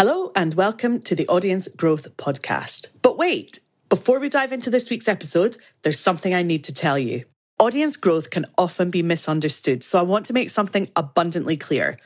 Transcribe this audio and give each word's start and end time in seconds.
Hello 0.00 0.32
and 0.34 0.54
welcome 0.54 1.02
to 1.02 1.14
the 1.14 1.28
Audience 1.28 1.68
Growth 1.76 2.16
Podcast. 2.16 2.86
But 3.02 3.18
wait, 3.18 3.58
before 3.90 4.18
we 4.18 4.30
dive 4.30 4.50
into 4.50 4.70
this 4.70 4.88
week's 4.88 5.08
episode, 5.08 5.58
there's 5.82 6.00
something 6.00 6.34
I 6.34 6.42
need 6.42 6.64
to 6.64 6.72
tell 6.72 6.98
you. 6.98 7.26
Audience 7.58 7.98
growth 7.98 8.30
can 8.30 8.46
often 8.56 8.90
be 8.90 9.02
misunderstood, 9.02 9.84
so 9.84 9.98
I 9.98 10.02
want 10.04 10.24
to 10.24 10.32
make 10.32 10.48
something 10.48 10.88
abundantly 10.96 11.58
clear. 11.58 11.98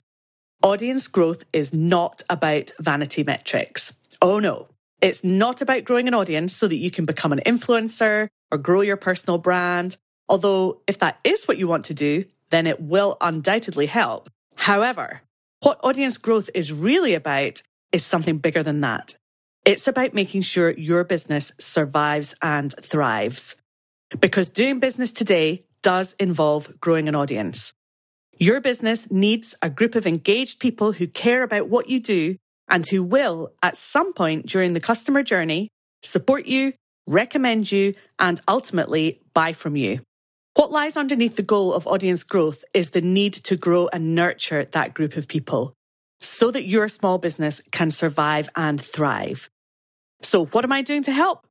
Audience 0.60 1.06
growth 1.06 1.44
is 1.52 1.72
not 1.72 2.24
about 2.28 2.72
vanity 2.80 3.22
metrics. 3.22 3.92
Oh 4.20 4.40
no, 4.40 4.66
it's 5.00 5.22
not 5.22 5.62
about 5.62 5.84
growing 5.84 6.08
an 6.08 6.14
audience 6.14 6.56
so 6.56 6.66
that 6.66 6.78
you 6.78 6.90
can 6.90 7.04
become 7.04 7.32
an 7.32 7.42
influencer 7.46 8.26
or 8.50 8.58
grow 8.58 8.80
your 8.80 8.96
personal 8.96 9.38
brand. 9.38 9.96
Although, 10.28 10.80
if 10.88 10.98
that 10.98 11.20
is 11.22 11.44
what 11.44 11.58
you 11.58 11.68
want 11.68 11.84
to 11.84 11.94
do, 11.94 12.24
then 12.50 12.66
it 12.66 12.80
will 12.80 13.16
undoubtedly 13.20 13.86
help. 13.86 14.28
However, 14.56 15.20
what 15.60 15.78
audience 15.84 16.18
growth 16.18 16.50
is 16.54 16.72
really 16.72 17.14
about 17.14 17.62
is 17.94 18.04
something 18.04 18.38
bigger 18.38 18.64
than 18.64 18.80
that. 18.80 19.14
It's 19.64 19.86
about 19.86 20.14
making 20.14 20.42
sure 20.42 20.70
your 20.72 21.04
business 21.04 21.52
survives 21.58 22.34
and 22.42 22.74
thrives. 22.82 23.54
Because 24.20 24.48
doing 24.48 24.80
business 24.80 25.12
today 25.12 25.64
does 25.80 26.14
involve 26.18 26.80
growing 26.80 27.08
an 27.08 27.14
audience. 27.14 27.72
Your 28.36 28.60
business 28.60 29.10
needs 29.12 29.54
a 29.62 29.70
group 29.70 29.94
of 29.94 30.08
engaged 30.08 30.58
people 30.58 30.90
who 30.90 31.06
care 31.06 31.44
about 31.44 31.68
what 31.68 31.88
you 31.88 32.00
do 32.00 32.36
and 32.68 32.84
who 32.84 33.04
will, 33.04 33.52
at 33.62 33.76
some 33.76 34.12
point 34.12 34.46
during 34.46 34.72
the 34.72 34.80
customer 34.80 35.22
journey, 35.22 35.68
support 36.02 36.46
you, 36.46 36.72
recommend 37.06 37.70
you, 37.70 37.94
and 38.18 38.40
ultimately 38.48 39.20
buy 39.34 39.52
from 39.52 39.76
you. 39.76 40.00
What 40.54 40.72
lies 40.72 40.96
underneath 40.96 41.36
the 41.36 41.42
goal 41.42 41.72
of 41.72 41.86
audience 41.86 42.24
growth 42.24 42.64
is 42.74 42.90
the 42.90 43.00
need 43.00 43.34
to 43.34 43.56
grow 43.56 43.88
and 43.92 44.16
nurture 44.16 44.64
that 44.64 44.94
group 44.94 45.16
of 45.16 45.28
people 45.28 45.74
so 46.24 46.50
that 46.50 46.66
your 46.66 46.88
small 46.88 47.18
business 47.18 47.62
can 47.70 47.90
survive 47.90 48.48
and 48.56 48.80
thrive. 48.80 49.50
So, 50.22 50.46
what 50.46 50.64
am 50.64 50.72
I 50.72 50.82
doing 50.82 51.02
to 51.04 51.12
help? 51.12 51.46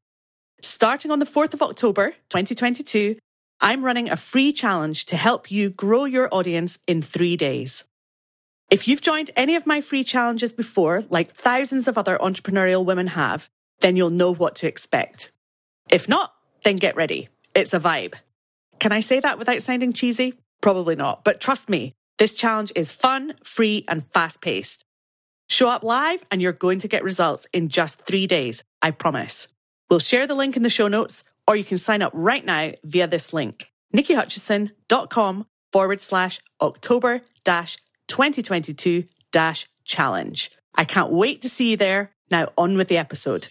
Starting 0.62 1.12
on 1.12 1.20
the 1.20 1.26
4th 1.26 1.54
of 1.54 1.62
October, 1.62 2.12
2022, 2.30 3.18
I'm 3.60 3.84
running 3.84 4.10
a 4.10 4.18
free 4.18 4.52
challenge 4.52 5.06
to 5.06 5.16
help 5.16 5.52
you 5.52 5.70
grow 5.70 6.06
your 6.06 6.28
audience 6.34 6.80
in 6.88 7.02
three 7.02 7.38
days. 7.38 7.84
If 8.72 8.88
you've 8.88 9.02
joined 9.02 9.32
any 9.36 9.56
of 9.56 9.68
my 9.68 9.82
free 9.82 10.04
challenges 10.04 10.54
before, 10.54 11.04
like 11.10 11.34
thousands 11.34 11.88
of 11.88 11.98
other 11.98 12.18
entrepreneurial 12.18 12.84
women 12.84 13.08
have, 13.08 13.48
then 13.82 13.96
you'll 13.96 14.10
know 14.10 14.34
what 14.34 14.56
to 14.56 14.68
expect. 14.68 15.32
If 15.90 16.10
not, 16.10 16.34
then 16.64 16.78
get 16.78 16.96
ready. 16.96 17.30
It's 17.54 17.74
a 17.74 17.80
vibe. 17.80 18.16
Can 18.80 18.92
I 18.92 19.02
say 19.02 19.20
that 19.20 19.38
without 19.38 19.62
sounding 19.62 19.94
cheesy? 19.94 20.34
Probably 20.62 20.96
not, 20.96 21.24
but 21.24 21.40
trust 21.40 21.70
me, 21.70 21.94
this 22.24 22.36
challenge 22.36 22.72
is 22.74 22.90
fun, 22.90 23.34
free, 23.44 23.84
and 23.86 24.02
fast 24.14 24.42
paced. 24.42 24.86
Show 25.50 25.68
up 25.68 25.84
live 25.84 26.24
and 26.32 26.42
you're 26.42 26.54
going 26.54 26.80
to 26.80 26.88
get 26.88 27.04
results 27.04 27.48
in 27.52 27.68
just 27.68 28.00
three 28.00 28.28
days, 28.28 28.64
I 28.82 28.92
promise. 28.92 29.50
We'll 29.90 30.00
share 30.00 30.26
the 30.26 30.34
link 30.34 30.56
in 30.56 30.64
the 30.64 30.70
show 30.70 30.88
notes, 30.88 31.26
or 31.46 31.58
you 31.58 31.66
can 31.66 31.78
sign 31.78 32.02
up 32.02 32.14
right 32.16 32.46
now 32.46 32.72
via 32.86 33.08
this 33.08 33.34
link 33.34 33.70
nikihutchison.com 33.94 35.48
forward 35.74 36.00
slash 36.00 36.40
October 36.62 37.24
dash 37.44 37.78
2022 38.08 39.04
dash 39.34 39.68
challenge. 39.84 40.50
I 40.74 40.86
can't 40.86 41.12
wait 41.12 41.42
to 41.42 41.50
see 41.50 41.72
you 41.72 41.78
there. 41.78 42.14
Now, 42.32 42.48
on 42.58 42.78
with 42.78 42.88
the 42.88 43.00
episode. 43.00 43.50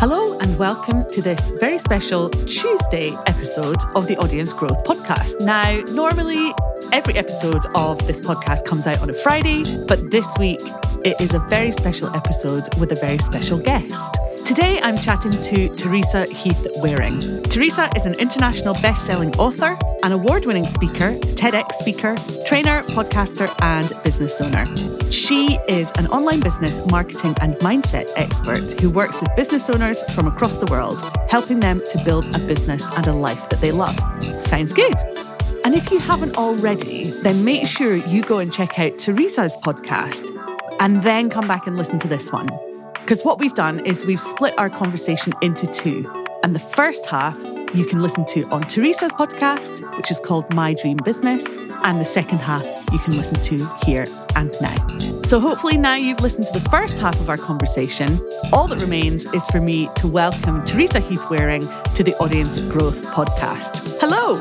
Hello, 0.00 0.37
welcome 0.58 1.08
to 1.12 1.22
this 1.22 1.52
very 1.60 1.78
special 1.78 2.28
Tuesday 2.30 3.12
episode 3.28 3.76
of 3.94 4.08
the 4.08 4.16
Audience 4.16 4.52
Growth 4.52 4.82
Podcast. 4.82 5.40
Now, 5.40 5.80
normally 5.92 6.52
every 6.92 7.14
episode 7.14 7.64
of 7.76 8.04
this 8.08 8.20
podcast 8.20 8.64
comes 8.64 8.88
out 8.88 9.00
on 9.00 9.08
a 9.08 9.12
Friday, 9.12 9.62
but 9.86 10.10
this 10.10 10.36
week 10.36 10.60
it 11.04 11.20
is 11.20 11.32
a 11.32 11.38
very 11.48 11.70
special 11.70 12.08
episode 12.12 12.64
with 12.80 12.90
a 12.90 12.96
very 12.96 13.18
special 13.18 13.56
guest. 13.56 14.18
Today, 14.48 14.80
I'm 14.82 14.96
chatting 14.96 15.32
to 15.32 15.68
Teresa 15.76 16.24
Heath 16.32 16.66
Waring. 16.76 17.20
Teresa 17.42 17.90
is 17.94 18.06
an 18.06 18.14
international 18.14 18.72
best 18.80 19.04
selling 19.04 19.36
author, 19.36 19.78
an 20.02 20.12
award 20.12 20.46
winning 20.46 20.66
speaker, 20.66 21.12
TEDx 21.36 21.72
speaker, 21.72 22.14
trainer, 22.46 22.82
podcaster, 22.84 23.54
and 23.60 23.92
business 24.02 24.40
owner. 24.40 24.64
She 25.12 25.58
is 25.68 25.92
an 25.98 26.06
online 26.06 26.40
business 26.40 26.80
marketing 26.86 27.34
and 27.42 27.56
mindset 27.56 28.08
expert 28.16 28.80
who 28.80 28.88
works 28.88 29.20
with 29.20 29.36
business 29.36 29.68
owners 29.68 30.02
from 30.14 30.26
across 30.26 30.56
the 30.56 30.66
world, 30.72 30.98
helping 31.28 31.60
them 31.60 31.82
to 31.90 32.02
build 32.02 32.24
a 32.34 32.38
business 32.38 32.86
and 32.96 33.06
a 33.06 33.12
life 33.12 33.50
that 33.50 33.60
they 33.60 33.70
love. 33.70 33.98
Sounds 34.40 34.72
good. 34.72 34.94
And 35.66 35.74
if 35.74 35.90
you 35.90 35.98
haven't 35.98 36.38
already, 36.38 37.10
then 37.22 37.44
make 37.44 37.66
sure 37.66 37.96
you 37.96 38.22
go 38.22 38.38
and 38.38 38.50
check 38.50 38.78
out 38.78 38.96
Teresa's 38.98 39.58
podcast 39.58 40.24
and 40.80 41.02
then 41.02 41.28
come 41.28 41.46
back 41.46 41.66
and 41.66 41.76
listen 41.76 41.98
to 41.98 42.08
this 42.08 42.32
one. 42.32 42.48
Because 43.08 43.24
what 43.24 43.38
we've 43.38 43.54
done 43.54 43.80
is 43.86 44.04
we've 44.04 44.20
split 44.20 44.52
our 44.58 44.68
conversation 44.68 45.32
into 45.40 45.66
two. 45.66 46.06
And 46.42 46.54
the 46.54 46.58
first 46.58 47.06
half 47.06 47.42
you 47.72 47.86
can 47.86 48.02
listen 48.02 48.26
to 48.26 48.42
on 48.50 48.64
Teresa's 48.64 49.14
podcast, 49.14 49.96
which 49.96 50.10
is 50.10 50.20
called 50.20 50.52
My 50.52 50.74
Dream 50.74 50.98
Business. 51.02 51.42
And 51.84 52.02
the 52.02 52.04
second 52.04 52.36
half 52.36 52.62
you 52.92 52.98
can 52.98 53.16
listen 53.16 53.40
to 53.40 53.66
here 53.86 54.04
and 54.36 54.54
now. 54.60 55.22
So 55.22 55.40
hopefully 55.40 55.78
now 55.78 55.94
you've 55.94 56.20
listened 56.20 56.48
to 56.48 56.52
the 56.52 56.68
first 56.68 56.98
half 56.98 57.18
of 57.18 57.30
our 57.30 57.38
conversation. 57.38 58.10
All 58.52 58.68
that 58.68 58.78
remains 58.78 59.24
is 59.32 59.46
for 59.46 59.62
me 59.62 59.88
to 59.96 60.06
welcome 60.06 60.62
Teresa 60.66 61.00
Heath-Wareing 61.00 61.62
to 61.94 62.04
the 62.04 62.14
Audience 62.16 62.60
Growth 62.68 63.06
Podcast. 63.06 63.98
Hello. 64.02 64.36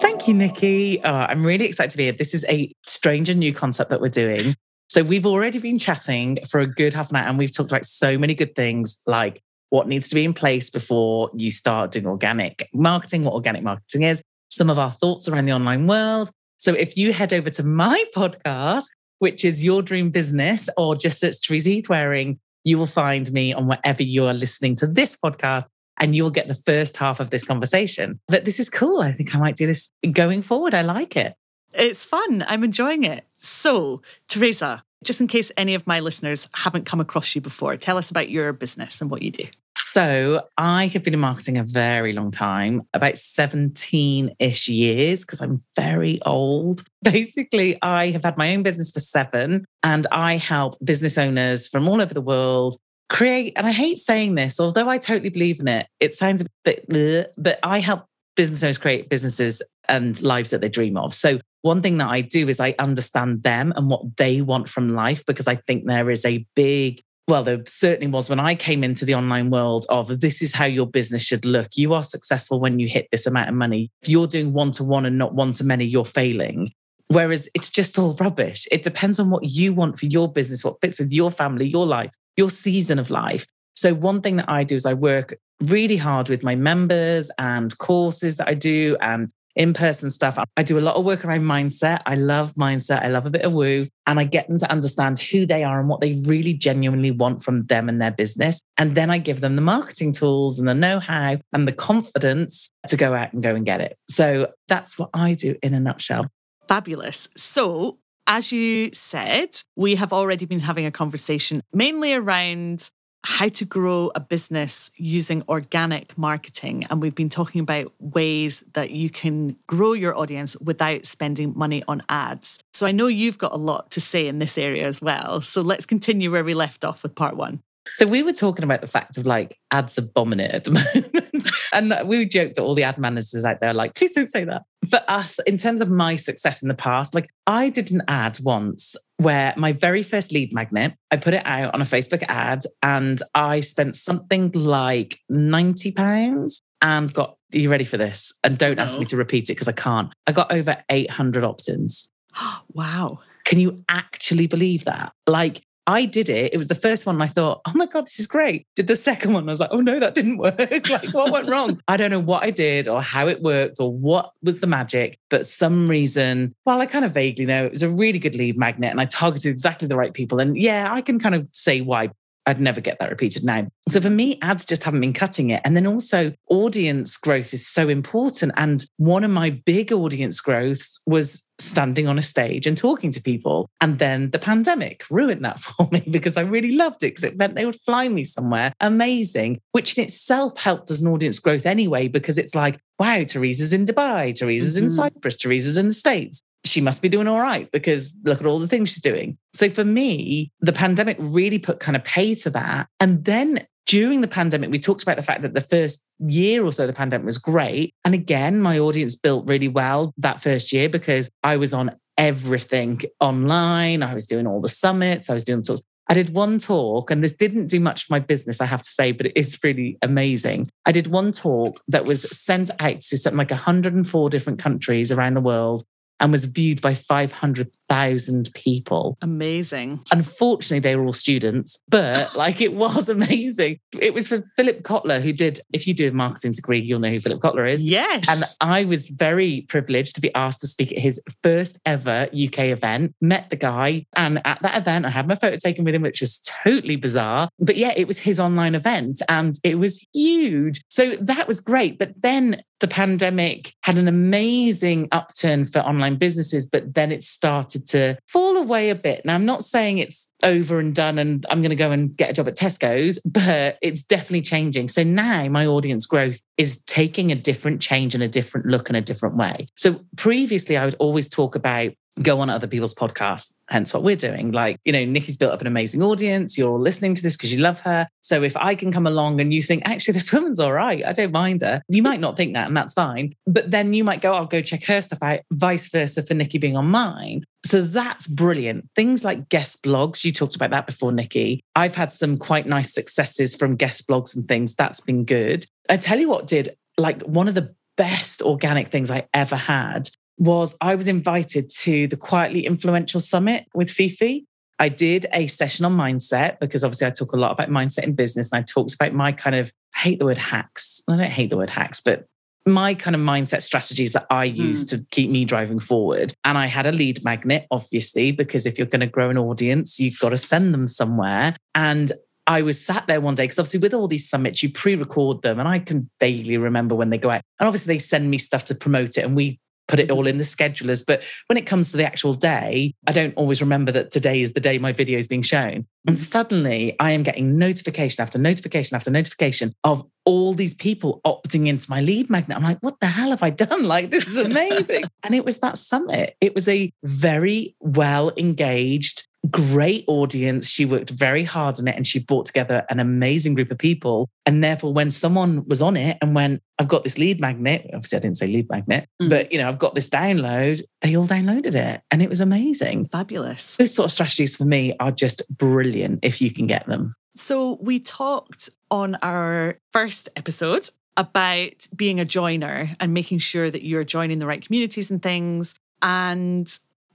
Thank 0.00 0.26
you, 0.26 0.32
Niki. 0.32 1.02
Oh, 1.04 1.10
I'm 1.10 1.44
really 1.44 1.66
excited 1.66 1.90
to 1.90 1.98
be 1.98 2.04
here. 2.04 2.12
This 2.12 2.32
is 2.32 2.46
a 2.48 2.72
strange 2.82 3.28
and 3.28 3.38
new 3.38 3.52
concept 3.52 3.90
that 3.90 4.00
we're 4.00 4.08
doing. 4.08 4.56
So 4.94 5.02
we've 5.02 5.26
already 5.26 5.58
been 5.58 5.80
chatting 5.80 6.38
for 6.48 6.60
a 6.60 6.68
good 6.68 6.94
half 6.94 7.10
an 7.10 7.16
hour 7.16 7.26
and 7.26 7.36
we've 7.36 7.52
talked 7.52 7.72
about 7.72 7.84
so 7.84 8.16
many 8.16 8.32
good 8.32 8.54
things 8.54 9.00
like 9.08 9.42
what 9.70 9.88
needs 9.88 10.08
to 10.10 10.14
be 10.14 10.24
in 10.24 10.32
place 10.32 10.70
before 10.70 11.32
you 11.34 11.50
start 11.50 11.90
doing 11.90 12.06
organic 12.06 12.68
marketing, 12.72 13.24
what 13.24 13.34
organic 13.34 13.64
marketing 13.64 14.02
is, 14.02 14.22
some 14.50 14.70
of 14.70 14.78
our 14.78 14.92
thoughts 14.92 15.26
around 15.26 15.46
the 15.46 15.52
online 15.52 15.88
world. 15.88 16.30
So 16.58 16.74
if 16.74 16.96
you 16.96 17.12
head 17.12 17.32
over 17.32 17.50
to 17.50 17.64
my 17.64 18.04
podcast, 18.16 18.84
which 19.18 19.44
is 19.44 19.64
Your 19.64 19.82
Dream 19.82 20.10
Business, 20.10 20.68
or 20.76 20.94
just 20.94 21.18
search 21.18 21.42
Teresa 21.42 21.70
Heath-Wareing, 21.70 22.38
you 22.62 22.78
will 22.78 22.86
find 22.86 23.32
me 23.32 23.52
on 23.52 23.66
wherever 23.66 24.04
you 24.04 24.26
are 24.26 24.32
listening 24.32 24.76
to 24.76 24.86
this 24.86 25.16
podcast 25.16 25.64
and 25.98 26.14
you'll 26.14 26.30
get 26.30 26.46
the 26.46 26.54
first 26.54 26.96
half 26.98 27.18
of 27.18 27.30
this 27.30 27.42
conversation. 27.42 28.20
But 28.28 28.44
this 28.44 28.60
is 28.60 28.70
cool. 28.70 29.00
I 29.00 29.10
think 29.10 29.34
I 29.34 29.40
might 29.40 29.56
do 29.56 29.66
this 29.66 29.90
going 30.12 30.42
forward. 30.42 30.72
I 30.72 30.82
like 30.82 31.16
it. 31.16 31.34
It's 31.72 32.04
fun. 32.04 32.44
I'm 32.46 32.62
enjoying 32.62 33.02
it. 33.02 33.24
So, 33.44 34.00
Teresa, 34.26 34.82
just 35.04 35.20
in 35.20 35.26
case 35.26 35.52
any 35.58 35.74
of 35.74 35.86
my 35.86 36.00
listeners 36.00 36.48
haven't 36.54 36.86
come 36.86 36.98
across 36.98 37.34
you 37.34 37.42
before, 37.42 37.76
tell 37.76 37.98
us 37.98 38.10
about 38.10 38.30
your 38.30 38.54
business 38.54 39.02
and 39.02 39.10
what 39.10 39.20
you 39.20 39.30
do. 39.30 39.44
So, 39.76 40.46
I 40.56 40.86
have 40.86 41.02
been 41.02 41.12
in 41.12 41.20
marketing 41.20 41.58
a 41.58 41.62
very 41.62 42.14
long 42.14 42.30
time, 42.30 42.82
about 42.94 43.18
17 43.18 44.34
ish 44.38 44.68
years, 44.68 45.26
because 45.26 45.42
I'm 45.42 45.62
very 45.76 46.22
old. 46.22 46.84
Basically, 47.02 47.78
I 47.82 48.10
have 48.12 48.24
had 48.24 48.38
my 48.38 48.54
own 48.54 48.62
business 48.62 48.90
for 48.90 49.00
seven, 49.00 49.66
and 49.82 50.06
I 50.10 50.38
help 50.38 50.78
business 50.82 51.18
owners 51.18 51.68
from 51.68 51.86
all 51.86 52.00
over 52.00 52.14
the 52.14 52.22
world 52.22 52.76
create. 53.10 53.52
And 53.56 53.66
I 53.66 53.72
hate 53.72 53.98
saying 53.98 54.36
this, 54.36 54.58
although 54.58 54.88
I 54.88 54.96
totally 54.96 55.28
believe 55.28 55.60
in 55.60 55.68
it, 55.68 55.86
it 56.00 56.14
sounds 56.14 56.40
a 56.40 56.46
bit, 56.64 56.88
bleh, 56.88 57.26
but 57.36 57.58
I 57.62 57.80
help 57.80 58.06
business 58.36 58.62
owners 58.62 58.78
create 58.78 59.08
businesses 59.08 59.62
and 59.88 60.20
lives 60.22 60.50
that 60.50 60.60
they 60.60 60.68
dream 60.68 60.96
of. 60.96 61.14
So, 61.14 61.38
one 61.62 61.80
thing 61.80 61.98
that 61.98 62.08
I 62.08 62.20
do 62.20 62.48
is 62.48 62.60
I 62.60 62.74
understand 62.78 63.42
them 63.42 63.72
and 63.76 63.88
what 63.88 64.16
they 64.16 64.42
want 64.42 64.68
from 64.68 64.94
life 64.94 65.24
because 65.26 65.48
I 65.48 65.56
think 65.56 65.86
there 65.86 66.10
is 66.10 66.24
a 66.24 66.46
big 66.54 67.00
well, 67.26 67.42
there 67.42 67.62
certainly 67.66 68.08
was 68.08 68.28
when 68.28 68.40
I 68.40 68.54
came 68.54 68.84
into 68.84 69.06
the 69.06 69.14
online 69.14 69.48
world 69.48 69.86
of 69.88 70.20
this 70.20 70.42
is 70.42 70.52
how 70.52 70.66
your 70.66 70.86
business 70.86 71.22
should 71.22 71.46
look. 71.46 71.68
You 71.74 71.94
are 71.94 72.02
successful 72.02 72.60
when 72.60 72.78
you 72.78 72.86
hit 72.86 73.08
this 73.10 73.26
amount 73.26 73.48
of 73.48 73.54
money. 73.54 73.90
If 74.02 74.10
you're 74.10 74.26
doing 74.26 74.52
one 74.52 74.72
to 74.72 74.84
one 74.84 75.06
and 75.06 75.16
not 75.16 75.34
one 75.34 75.52
to 75.54 75.64
many, 75.64 75.86
you're 75.86 76.04
failing. 76.04 76.72
Whereas 77.08 77.48
it's 77.54 77.70
just 77.70 77.98
all 77.98 78.14
rubbish. 78.14 78.66
It 78.70 78.82
depends 78.82 79.18
on 79.18 79.30
what 79.30 79.44
you 79.44 79.72
want 79.72 79.98
for 79.98 80.06
your 80.06 80.30
business, 80.30 80.64
what 80.64 80.80
fits 80.82 80.98
with 80.98 81.12
your 81.12 81.30
family, 81.30 81.66
your 81.66 81.86
life, 81.86 82.12
your 82.36 82.50
season 82.50 82.98
of 82.98 83.08
life. 83.10 83.46
So, 83.74 83.94
one 83.94 84.20
thing 84.20 84.36
that 84.36 84.48
I 84.48 84.64
do 84.64 84.74
is 84.74 84.86
I 84.86 84.94
work 84.94 85.34
really 85.64 85.96
hard 85.96 86.28
with 86.28 86.42
my 86.42 86.54
members 86.54 87.30
and 87.38 87.76
courses 87.78 88.36
that 88.36 88.48
I 88.48 88.54
do 88.54 88.96
and 89.00 89.30
in 89.56 89.72
person 89.72 90.10
stuff. 90.10 90.38
I 90.56 90.62
do 90.62 90.78
a 90.78 90.80
lot 90.80 90.96
of 90.96 91.04
work 91.04 91.24
around 91.24 91.42
mindset. 91.42 92.00
I 92.06 92.16
love 92.16 92.54
mindset. 92.54 93.04
I 93.04 93.08
love 93.08 93.26
a 93.26 93.30
bit 93.30 93.42
of 93.42 93.52
woo. 93.52 93.86
And 94.06 94.18
I 94.18 94.24
get 94.24 94.48
them 94.48 94.58
to 94.58 94.70
understand 94.70 95.18
who 95.18 95.46
they 95.46 95.62
are 95.64 95.78
and 95.78 95.88
what 95.88 96.00
they 96.00 96.20
really 96.24 96.54
genuinely 96.54 97.10
want 97.10 97.42
from 97.42 97.66
them 97.66 97.88
and 97.88 98.00
their 98.00 98.10
business. 98.10 98.60
And 98.76 98.94
then 98.94 99.10
I 99.10 99.18
give 99.18 99.40
them 99.40 99.56
the 99.56 99.62
marketing 99.62 100.12
tools 100.12 100.58
and 100.58 100.66
the 100.66 100.74
know 100.74 100.98
how 100.98 101.38
and 101.52 101.68
the 101.68 101.72
confidence 101.72 102.70
to 102.88 102.96
go 102.96 103.14
out 103.14 103.32
and 103.32 103.42
go 103.42 103.54
and 103.54 103.64
get 103.64 103.80
it. 103.80 103.96
So 104.08 104.52
that's 104.68 104.98
what 104.98 105.10
I 105.14 105.34
do 105.34 105.56
in 105.62 105.74
a 105.74 105.80
nutshell. 105.80 106.26
Fabulous. 106.68 107.28
So, 107.36 107.98
as 108.26 108.50
you 108.50 108.90
said, 108.92 109.50
we 109.76 109.96
have 109.96 110.12
already 110.12 110.46
been 110.46 110.60
having 110.60 110.86
a 110.86 110.90
conversation 110.90 111.60
mainly 111.74 112.14
around 112.14 112.90
how 113.24 113.48
to 113.48 113.64
grow 113.64 114.12
a 114.14 114.20
business 114.20 114.90
using 114.96 115.42
organic 115.48 116.16
marketing. 116.18 116.86
And 116.90 117.00
we've 117.00 117.14
been 117.14 117.30
talking 117.30 117.62
about 117.62 117.90
ways 117.98 118.62
that 118.74 118.90
you 118.90 119.08
can 119.08 119.56
grow 119.66 119.94
your 119.94 120.14
audience 120.14 120.56
without 120.60 121.06
spending 121.06 121.54
money 121.56 121.82
on 121.88 122.02
ads. 122.10 122.58
So 122.74 122.86
I 122.86 122.92
know 122.92 123.06
you've 123.06 123.38
got 123.38 123.52
a 123.52 123.56
lot 123.56 123.90
to 123.92 124.00
say 124.00 124.28
in 124.28 124.40
this 124.40 124.58
area 124.58 124.86
as 124.86 125.00
well. 125.00 125.40
So 125.40 125.62
let's 125.62 125.86
continue 125.86 126.30
where 126.30 126.44
we 126.44 126.52
left 126.52 126.84
off 126.84 127.02
with 127.02 127.14
part 127.14 127.34
one. 127.34 127.62
So 127.92 128.06
we 128.06 128.22
were 128.22 128.32
talking 128.32 128.64
about 128.64 128.80
the 128.80 128.86
fact 128.86 129.18
of 129.18 129.26
like 129.26 129.58
ads 129.70 129.98
it 129.98 130.08
at 130.16 130.64
the 130.64 130.70
moment. 130.94 131.48
and 131.72 132.08
we 132.08 132.24
joke 132.24 132.54
that 132.54 132.62
all 132.62 132.74
the 132.74 132.82
ad 132.82 132.98
managers 132.98 133.44
out 133.44 133.60
there 133.60 133.70
are 133.70 133.74
like, 133.74 133.94
please 133.94 134.12
don't 134.12 134.26
say 134.26 134.44
that. 134.44 134.62
For 134.88 135.00
us, 135.08 135.38
in 135.46 135.56
terms 135.56 135.80
of 135.80 135.90
my 135.90 136.16
success 136.16 136.62
in 136.62 136.68
the 136.68 136.74
past, 136.74 137.14
like 137.14 137.28
I 137.46 137.68
did 137.68 137.90
an 137.90 138.02
ad 138.08 138.38
once 138.40 138.96
where 139.18 139.54
my 139.56 139.72
very 139.72 140.02
first 140.02 140.32
lead 140.32 140.52
magnet, 140.52 140.94
I 141.10 141.16
put 141.16 141.34
it 141.34 141.42
out 141.44 141.74
on 141.74 141.82
a 141.82 141.84
Facebook 141.84 142.24
ad 142.28 142.64
and 142.82 143.22
I 143.34 143.60
spent 143.60 143.96
something 143.96 144.50
like 144.52 145.18
90 145.28 145.92
pounds 145.92 146.60
and 146.82 147.12
got, 147.12 147.36
are 147.54 147.58
you 147.58 147.70
ready 147.70 147.84
for 147.84 147.96
this? 147.96 148.32
And 148.42 148.58
don't 148.58 148.76
no. 148.76 148.82
ask 148.82 148.98
me 148.98 149.04
to 149.06 149.16
repeat 149.16 149.44
it 149.44 149.54
because 149.54 149.68
I 149.68 149.72
can't. 149.72 150.12
I 150.26 150.32
got 150.32 150.52
over 150.52 150.82
800 150.90 151.44
opt 151.44 151.68
ins. 151.68 152.10
wow. 152.72 153.20
Can 153.44 153.60
you 153.60 153.84
actually 153.88 154.46
believe 154.46 154.84
that? 154.86 155.12
Like, 155.26 155.62
I 155.86 156.06
did 156.06 156.28
it. 156.28 156.52
It 156.52 156.56
was 156.56 156.68
the 156.68 156.74
first 156.74 157.04
one. 157.04 157.20
I 157.20 157.26
thought, 157.26 157.60
oh 157.66 157.72
my 157.74 157.86
God, 157.86 158.06
this 158.06 158.18
is 158.18 158.26
great. 158.26 158.66
Did 158.74 158.86
the 158.86 158.96
second 158.96 159.34
one. 159.34 159.48
I 159.48 159.52
was 159.52 159.60
like, 159.60 159.70
oh 159.72 159.80
no, 159.80 160.00
that 160.00 160.14
didn't 160.14 160.38
work. 160.38 160.58
like, 160.88 161.12
what 161.12 161.32
went 161.32 161.48
wrong? 161.48 161.82
I 161.88 161.96
don't 161.96 162.10
know 162.10 162.20
what 162.20 162.42
I 162.42 162.50
did 162.50 162.88
or 162.88 163.02
how 163.02 163.28
it 163.28 163.42
worked 163.42 163.76
or 163.80 163.92
what 163.92 164.32
was 164.42 164.60
the 164.60 164.66
magic, 164.66 165.18
but 165.28 165.46
some 165.46 165.88
reason, 165.88 166.54
well, 166.64 166.80
I 166.80 166.86
kind 166.86 167.04
of 167.04 167.12
vaguely 167.12 167.44
know 167.44 167.66
it 167.66 167.72
was 167.72 167.82
a 167.82 167.90
really 167.90 168.18
good 168.18 168.34
lead 168.34 168.56
magnet 168.56 168.90
and 168.90 169.00
I 169.00 169.04
targeted 169.04 169.50
exactly 169.50 169.86
the 169.88 169.96
right 169.96 170.14
people. 170.14 170.40
And 170.40 170.56
yeah, 170.56 170.88
I 170.90 171.00
can 171.00 171.18
kind 171.18 171.34
of 171.34 171.48
say 171.52 171.80
why 171.80 172.10
I'd 172.46 172.60
never 172.60 172.80
get 172.80 172.98
that 172.98 173.10
repeated 173.10 173.44
now. 173.44 173.66
So 173.88 174.00
for 174.00 174.10
me, 174.10 174.38
ads 174.42 174.64
just 174.64 174.84
haven't 174.84 175.00
been 175.00 175.12
cutting 175.12 175.50
it. 175.50 175.60
And 175.64 175.76
then 175.76 175.86
also, 175.86 176.32
audience 176.48 177.16
growth 177.16 177.54
is 177.54 177.66
so 177.66 177.88
important. 177.88 178.52
And 178.56 178.84
one 178.96 179.24
of 179.24 179.30
my 179.30 179.50
big 179.50 179.92
audience 179.92 180.40
growths 180.40 181.00
was 181.06 181.42
standing 181.60 182.08
on 182.08 182.18
a 182.18 182.22
stage 182.22 182.66
and 182.66 182.76
talking 182.76 183.10
to 183.12 183.22
people. 183.22 183.70
And 183.80 183.98
then 183.98 184.30
the 184.30 184.38
pandemic 184.38 185.04
ruined 185.10 185.44
that 185.44 185.60
for 185.60 185.88
me 185.90 186.02
because 186.10 186.36
I 186.36 186.42
really 186.42 186.72
loved 186.72 187.02
it 187.02 187.14
because 187.14 187.24
it 187.24 187.36
meant 187.36 187.54
they 187.54 187.66
would 187.66 187.80
fly 187.80 188.08
me 188.08 188.24
somewhere 188.24 188.72
amazing, 188.80 189.60
which 189.72 189.96
in 189.96 190.04
itself 190.04 190.58
helped 190.60 190.90
as 190.90 191.00
an 191.00 191.08
audience 191.08 191.38
growth 191.38 191.66
anyway, 191.66 192.08
because 192.08 192.38
it's 192.38 192.54
like, 192.54 192.78
wow, 192.98 193.24
Teresa's 193.24 193.72
in 193.72 193.86
Dubai, 193.86 194.34
Teresa's 194.34 194.76
mm-hmm. 194.76 194.84
in 194.84 194.90
Cyprus, 194.90 195.36
Teresa's 195.36 195.78
in 195.78 195.88
the 195.88 195.94
States 195.94 196.42
she 196.64 196.80
must 196.80 197.02
be 197.02 197.08
doing 197.08 197.28
all 197.28 197.40
right 197.40 197.70
because 197.72 198.14
look 198.24 198.40
at 198.40 198.46
all 198.46 198.58
the 198.58 198.68
things 198.68 198.88
she's 198.88 199.02
doing. 199.02 199.36
So 199.52 199.68
for 199.68 199.84
me, 199.84 200.50
the 200.60 200.72
pandemic 200.72 201.16
really 201.20 201.58
put 201.58 201.80
kind 201.80 201.96
of 201.96 202.04
pay 202.04 202.34
to 202.36 202.50
that. 202.50 202.88
And 203.00 203.24
then 203.24 203.66
during 203.86 204.22
the 204.22 204.28
pandemic, 204.28 204.70
we 204.70 204.78
talked 204.78 205.02
about 205.02 205.16
the 205.16 205.22
fact 205.22 205.42
that 205.42 205.54
the 205.54 205.60
first 205.60 206.02
year 206.18 206.64
or 206.64 206.72
so, 206.72 206.86
the 206.86 206.92
pandemic 206.92 207.26
was 207.26 207.38
great. 207.38 207.94
And 208.04 208.14
again, 208.14 208.60
my 208.60 208.78
audience 208.78 209.14
built 209.14 209.46
really 209.46 209.68
well 209.68 210.14
that 210.16 210.40
first 210.40 210.72
year 210.72 210.88
because 210.88 211.28
I 211.42 211.56
was 211.56 211.74
on 211.74 211.94
everything 212.16 213.02
online. 213.20 214.02
I 214.02 214.14
was 214.14 214.26
doing 214.26 214.46
all 214.46 214.60
the 214.60 214.68
summits, 214.68 215.28
I 215.28 215.34
was 215.34 215.44
doing 215.44 215.62
talks. 215.62 215.82
I 216.06 216.12
did 216.12 216.34
one 216.34 216.58
talk, 216.58 217.10
and 217.10 217.24
this 217.24 217.34
didn't 217.34 217.68
do 217.68 217.80
much 217.80 218.04
for 218.04 218.12
my 218.12 218.18
business, 218.18 218.60
I 218.60 218.66
have 218.66 218.82
to 218.82 218.88
say, 218.90 219.12
but 219.12 219.28
it's 219.34 219.64
really 219.64 219.96
amazing. 220.02 220.70
I 220.84 220.92
did 220.92 221.06
one 221.06 221.32
talk 221.32 221.80
that 221.88 222.04
was 222.04 222.22
sent 222.30 222.70
out 222.78 223.00
to 223.00 223.16
something 223.16 223.38
like 223.38 223.50
104 223.50 224.28
different 224.28 224.58
countries 224.58 225.10
around 225.10 225.32
the 225.32 225.40
world 225.40 225.82
and 226.20 226.32
was 226.32 226.44
viewed 226.44 226.80
by 226.80 226.94
500,000 226.94 228.50
people. 228.54 229.18
Amazing. 229.22 230.00
Unfortunately, 230.12 230.78
they 230.78 230.96
were 230.96 231.04
all 231.04 231.12
students, 231.12 231.78
but 231.88 232.34
like 232.36 232.60
it 232.60 232.74
was 232.74 233.08
amazing. 233.08 233.78
It 233.98 234.14
was 234.14 234.28
for 234.28 234.44
Philip 234.56 234.82
Kotler, 234.82 235.20
who 235.20 235.32
did, 235.32 235.60
if 235.72 235.86
you 235.86 235.94
do 235.94 236.08
a 236.08 236.12
marketing 236.12 236.52
degree, 236.52 236.80
you'll 236.80 237.00
know 237.00 237.10
who 237.10 237.20
Philip 237.20 237.40
Kotler 237.40 237.70
is. 237.70 237.84
Yes. 237.84 238.28
And 238.28 238.44
I 238.60 238.84
was 238.84 239.08
very 239.08 239.62
privileged 239.68 240.14
to 240.14 240.20
be 240.20 240.34
asked 240.34 240.60
to 240.60 240.66
speak 240.66 240.92
at 240.92 240.98
his 240.98 241.20
first 241.42 241.78
ever 241.84 242.28
UK 242.32 242.60
event, 242.60 243.14
met 243.20 243.50
the 243.50 243.56
guy. 243.56 244.06
And 244.14 244.40
at 244.44 244.62
that 244.62 244.78
event, 244.78 245.06
I 245.06 245.10
had 245.10 245.26
my 245.26 245.36
photo 245.36 245.56
taken 245.56 245.84
with 245.84 245.94
him, 245.94 246.02
which 246.02 246.22
is 246.22 246.40
totally 246.40 246.96
bizarre. 246.96 247.48
But 247.58 247.76
yeah, 247.76 247.92
it 247.96 248.06
was 248.06 248.18
his 248.18 248.38
online 248.38 248.74
event 248.74 249.20
and 249.28 249.58
it 249.64 249.76
was 249.76 250.04
huge. 250.12 250.82
So 250.88 251.16
that 251.20 251.48
was 251.48 251.60
great. 251.60 251.98
But 251.98 252.20
then 252.20 252.62
the 252.84 252.88
pandemic 252.88 253.74
had 253.80 253.96
an 253.96 254.08
amazing 254.08 255.08
upturn 255.10 255.64
for 255.64 255.78
online 255.78 256.03
businesses, 256.10 256.66
but 256.66 256.94
then 256.94 257.12
it 257.12 257.24
started 257.24 257.86
to 257.88 258.16
fall 258.28 258.56
away 258.56 258.90
a 258.90 258.94
bit. 258.94 259.24
Now, 259.24 259.34
I'm 259.34 259.44
not 259.44 259.64
saying 259.64 259.98
it's 259.98 260.30
over 260.42 260.78
and 260.78 260.94
done 260.94 261.18
and 261.18 261.44
I'm 261.48 261.60
going 261.60 261.70
to 261.70 261.76
go 261.76 261.90
and 261.90 262.14
get 262.16 262.30
a 262.30 262.32
job 262.32 262.48
at 262.48 262.56
Tesco's, 262.56 263.18
but 263.24 263.78
it's 263.82 264.02
definitely 264.02 264.42
changing. 264.42 264.88
So 264.88 265.02
now 265.02 265.48
my 265.48 265.66
audience 265.66 266.06
growth 266.06 266.40
is 266.56 266.82
taking 266.84 267.32
a 267.32 267.34
different 267.34 267.80
change 267.80 268.14
and 268.14 268.22
a 268.22 268.28
different 268.28 268.66
look 268.66 268.88
and 268.88 268.96
a 268.96 269.00
different 269.00 269.36
way. 269.36 269.66
So 269.76 270.00
previously, 270.16 270.76
I 270.76 270.84
would 270.84 270.96
always 270.98 271.28
talk 271.28 271.54
about 271.54 271.92
go 272.22 272.40
on 272.40 272.50
other 272.50 272.66
people's 272.66 272.94
podcasts. 272.94 273.52
Hence 273.68 273.92
what 273.92 274.02
we're 274.02 274.16
doing. 274.16 274.52
Like, 274.52 274.78
you 274.84 274.92
know, 274.92 275.00
Niki's 275.00 275.36
built 275.36 275.52
up 275.52 275.60
an 275.60 275.66
amazing 275.66 276.02
audience. 276.02 276.56
You're 276.56 276.78
listening 276.78 277.14
to 277.14 277.22
this 277.22 277.36
because 277.36 277.52
you 277.52 277.60
love 277.60 277.80
her. 277.80 278.06
So 278.20 278.42
if 278.42 278.56
I 278.56 278.74
can 278.74 278.92
come 278.92 279.06
along 279.06 279.40
and 279.40 279.52
you 279.52 279.62
think, 279.62 279.82
actually, 279.86 280.12
this 280.12 280.32
woman's 280.32 280.60
all 280.60 280.72
right, 280.72 281.04
I 281.04 281.12
don't 281.12 281.32
mind 281.32 281.62
her, 281.62 281.82
you 281.88 282.02
might 282.02 282.20
not 282.20 282.36
think 282.36 282.54
that, 282.54 282.68
and 282.68 282.76
that's 282.76 282.94
fine. 282.94 283.34
But 283.46 283.70
then 283.70 283.92
you 283.92 284.04
might 284.04 284.22
go, 284.22 284.34
I'll 284.34 284.46
go 284.46 284.62
check 284.62 284.84
her 284.84 285.00
stuff 285.00 285.22
out, 285.22 285.40
vice 285.52 285.88
versa 285.88 286.22
for 286.22 286.34
Niki 286.34 286.60
being 286.60 286.76
on 286.76 286.86
mine. 286.86 287.44
So 287.64 287.82
that's 287.82 288.26
brilliant. 288.26 288.88
Things 288.94 289.24
like 289.24 289.48
guest 289.48 289.82
blogs, 289.82 290.24
you 290.24 290.32
talked 290.32 290.54
about 290.54 290.70
that 290.70 290.86
before, 290.86 291.12
Nikki. 291.12 291.62
I've 291.74 291.94
had 291.94 292.12
some 292.12 292.36
quite 292.36 292.66
nice 292.66 292.92
successes 292.92 293.54
from 293.54 293.76
guest 293.76 294.06
blogs 294.06 294.36
and 294.36 294.46
things. 294.46 294.74
That's 294.74 295.00
been 295.00 295.24
good. 295.24 295.66
I 295.88 295.96
tell 295.96 296.18
you 296.18 296.28
what 296.28 296.46
did 296.46 296.76
like 296.96 297.22
one 297.22 297.48
of 297.48 297.54
the 297.54 297.74
best 297.96 298.42
organic 298.42 298.90
things 298.90 299.10
I 299.10 299.26
ever 299.32 299.56
had 299.56 300.10
was 300.38 300.76
I 300.80 300.94
was 300.94 301.08
invited 301.08 301.70
to 301.80 302.06
the 302.06 302.16
Quietly 302.16 302.66
Influential 302.66 303.20
Summit 303.20 303.66
with 303.74 303.90
Fifi. 303.90 304.46
I 304.78 304.88
did 304.88 305.26
a 305.32 305.46
session 305.46 305.84
on 305.84 305.96
mindset 305.96 306.58
because 306.58 306.82
obviously 306.82 307.06
I 307.06 307.10
talk 307.10 307.32
a 307.32 307.36
lot 307.36 307.52
about 307.52 307.68
mindset 307.68 308.04
in 308.04 308.14
business 308.14 308.50
and 308.50 308.58
I 308.58 308.62
talked 308.62 308.94
about 308.94 309.14
my 309.14 309.30
kind 309.30 309.54
of 309.54 309.72
I 309.94 310.00
hate 310.00 310.18
the 310.18 310.24
word 310.24 310.38
hacks. 310.38 311.00
I 311.08 311.16
don't 311.16 311.30
hate 311.30 311.50
the 311.50 311.56
word 311.56 311.70
hacks, 311.70 312.00
but 312.00 312.26
my 312.66 312.94
kind 312.94 313.14
of 313.14 313.20
mindset 313.20 313.62
strategies 313.62 314.12
that 314.14 314.26
I 314.30 314.44
use 314.44 314.84
mm. 314.84 314.88
to 314.90 315.06
keep 315.10 315.30
me 315.30 315.44
driving 315.44 315.78
forward. 315.78 316.34
And 316.44 316.56
I 316.56 316.66
had 316.66 316.86
a 316.86 316.92
lead 316.92 317.22
magnet, 317.22 317.66
obviously, 317.70 318.32
because 318.32 318.66
if 318.66 318.78
you're 318.78 318.86
going 318.86 319.00
to 319.00 319.06
grow 319.06 319.30
an 319.30 319.38
audience, 319.38 320.00
you've 320.00 320.18
got 320.18 320.30
to 320.30 320.38
send 320.38 320.72
them 320.72 320.86
somewhere. 320.86 321.56
And 321.74 322.10
I 322.46 322.62
was 322.62 322.84
sat 322.84 323.06
there 323.06 323.20
one 323.20 323.34
day 323.34 323.44
because 323.44 323.58
obviously 323.58 323.80
with 323.80 323.94
all 323.94 324.08
these 324.08 324.28
summits, 324.28 324.62
you 324.62 324.70
pre-record 324.70 325.42
them, 325.42 325.58
and 325.58 325.68
I 325.68 325.78
can 325.78 326.10
vaguely 326.20 326.56
remember 326.56 326.94
when 326.94 327.10
they 327.10 327.18
go 327.18 327.30
out. 327.30 327.42
And 327.60 327.66
obviously 327.66 327.94
they 327.94 327.98
send 327.98 328.30
me 328.30 328.38
stuff 328.38 328.64
to 328.66 328.74
promote 328.74 329.18
it, 329.18 329.24
and 329.24 329.36
we 329.36 329.60
put 329.88 330.00
it 330.00 330.10
all 330.10 330.20
mm-hmm. 330.20 330.28
in 330.28 330.38
the 330.38 330.44
schedulers. 330.44 331.04
But 331.06 331.22
when 331.46 331.56
it 331.56 331.66
comes 331.66 331.90
to 331.90 331.96
the 331.96 332.04
actual 332.04 332.34
day, 332.34 332.94
I 333.06 333.12
don't 333.12 333.34
always 333.36 333.60
remember 333.60 333.92
that 333.92 334.10
today 334.10 334.40
is 334.40 334.52
the 334.52 334.60
day 334.60 334.78
my 334.78 334.92
video 334.92 335.18
is 335.18 335.26
being 335.26 335.42
shown. 335.42 335.86
And 336.06 336.16
mm-hmm. 336.16 336.24
suddenly 336.24 336.96
I 337.00 337.12
am 337.12 337.22
getting 337.22 337.58
notification 337.58 338.22
after 338.22 338.38
notification 338.38 338.96
after 338.96 339.10
notification 339.10 339.74
of 339.84 340.04
all 340.24 340.54
these 340.54 340.74
people 340.74 341.20
opting 341.26 341.66
into 341.66 341.90
my 341.90 342.00
lead 342.00 342.30
magnet. 342.30 342.56
I'm 342.56 342.64
like, 342.64 342.78
what 342.80 343.00
the 343.00 343.06
hell 343.06 343.30
have 343.30 343.42
I 343.42 343.50
done? 343.50 343.84
Like, 343.94 344.10
this 344.10 344.26
is 344.26 344.38
amazing. 344.38 345.04
and 345.22 345.34
it 345.34 345.44
was 345.44 345.58
that 345.58 345.78
summit. 345.78 346.36
It 346.40 346.54
was 346.54 346.68
a 346.68 346.90
very 347.04 347.76
well 347.80 348.32
engaged, 348.36 349.28
great 349.54 350.04
audience. 350.08 350.66
She 350.66 350.84
worked 350.84 351.10
very 351.10 351.44
hard 351.44 351.78
on 351.78 351.86
it 351.86 351.94
and 351.94 352.04
she 352.04 352.18
brought 352.18 352.46
together 352.46 352.84
an 352.90 352.98
amazing 352.98 353.54
group 353.54 353.70
of 353.70 353.78
people. 353.78 354.28
And 354.46 354.64
therefore, 354.64 354.92
when 354.92 355.12
someone 355.12 355.64
was 355.68 355.80
on 355.80 355.96
it 355.96 356.18
and 356.20 356.34
went, 356.34 356.60
I've 356.80 356.88
got 356.88 357.04
this 357.04 357.18
lead 357.18 357.40
magnet, 357.40 357.88
obviously 357.94 358.16
I 358.16 358.20
didn't 358.20 358.36
say 358.36 358.48
lead 358.48 358.68
magnet, 358.68 359.08
mm. 359.22 359.30
but 359.30 359.52
you 359.52 359.58
know, 359.58 359.68
I've 359.68 359.78
got 359.78 359.94
this 359.94 360.08
download, 360.08 360.82
they 361.02 361.16
all 361.16 361.28
downloaded 361.28 361.76
it 361.76 362.02
and 362.10 362.20
it 362.20 362.28
was 362.28 362.40
amazing. 362.40 363.08
Fabulous. 363.12 363.76
Those 363.76 363.94
sort 363.94 364.06
of 364.06 364.12
strategies 364.12 364.56
for 364.56 364.64
me 364.64 364.96
are 364.98 365.12
just 365.12 365.40
brilliant 365.56 366.24
if 366.24 366.42
you 366.42 366.52
can 366.52 366.66
get 366.66 366.86
them. 366.86 367.14
So 367.36 367.78
we 367.80 368.00
talked 368.00 368.70
on 368.90 369.16
our 369.22 369.78
first 369.92 370.28
episode 370.34 370.88
about 371.16 371.86
being 371.94 372.18
a 372.18 372.24
joiner 372.24 372.90
and 372.98 373.14
making 373.14 373.38
sure 373.38 373.70
that 373.70 373.84
you're 373.84 374.02
joining 374.02 374.40
the 374.40 374.46
right 374.46 374.64
communities 374.64 375.12
and 375.12 375.22
things. 375.22 375.76
And 376.02 376.68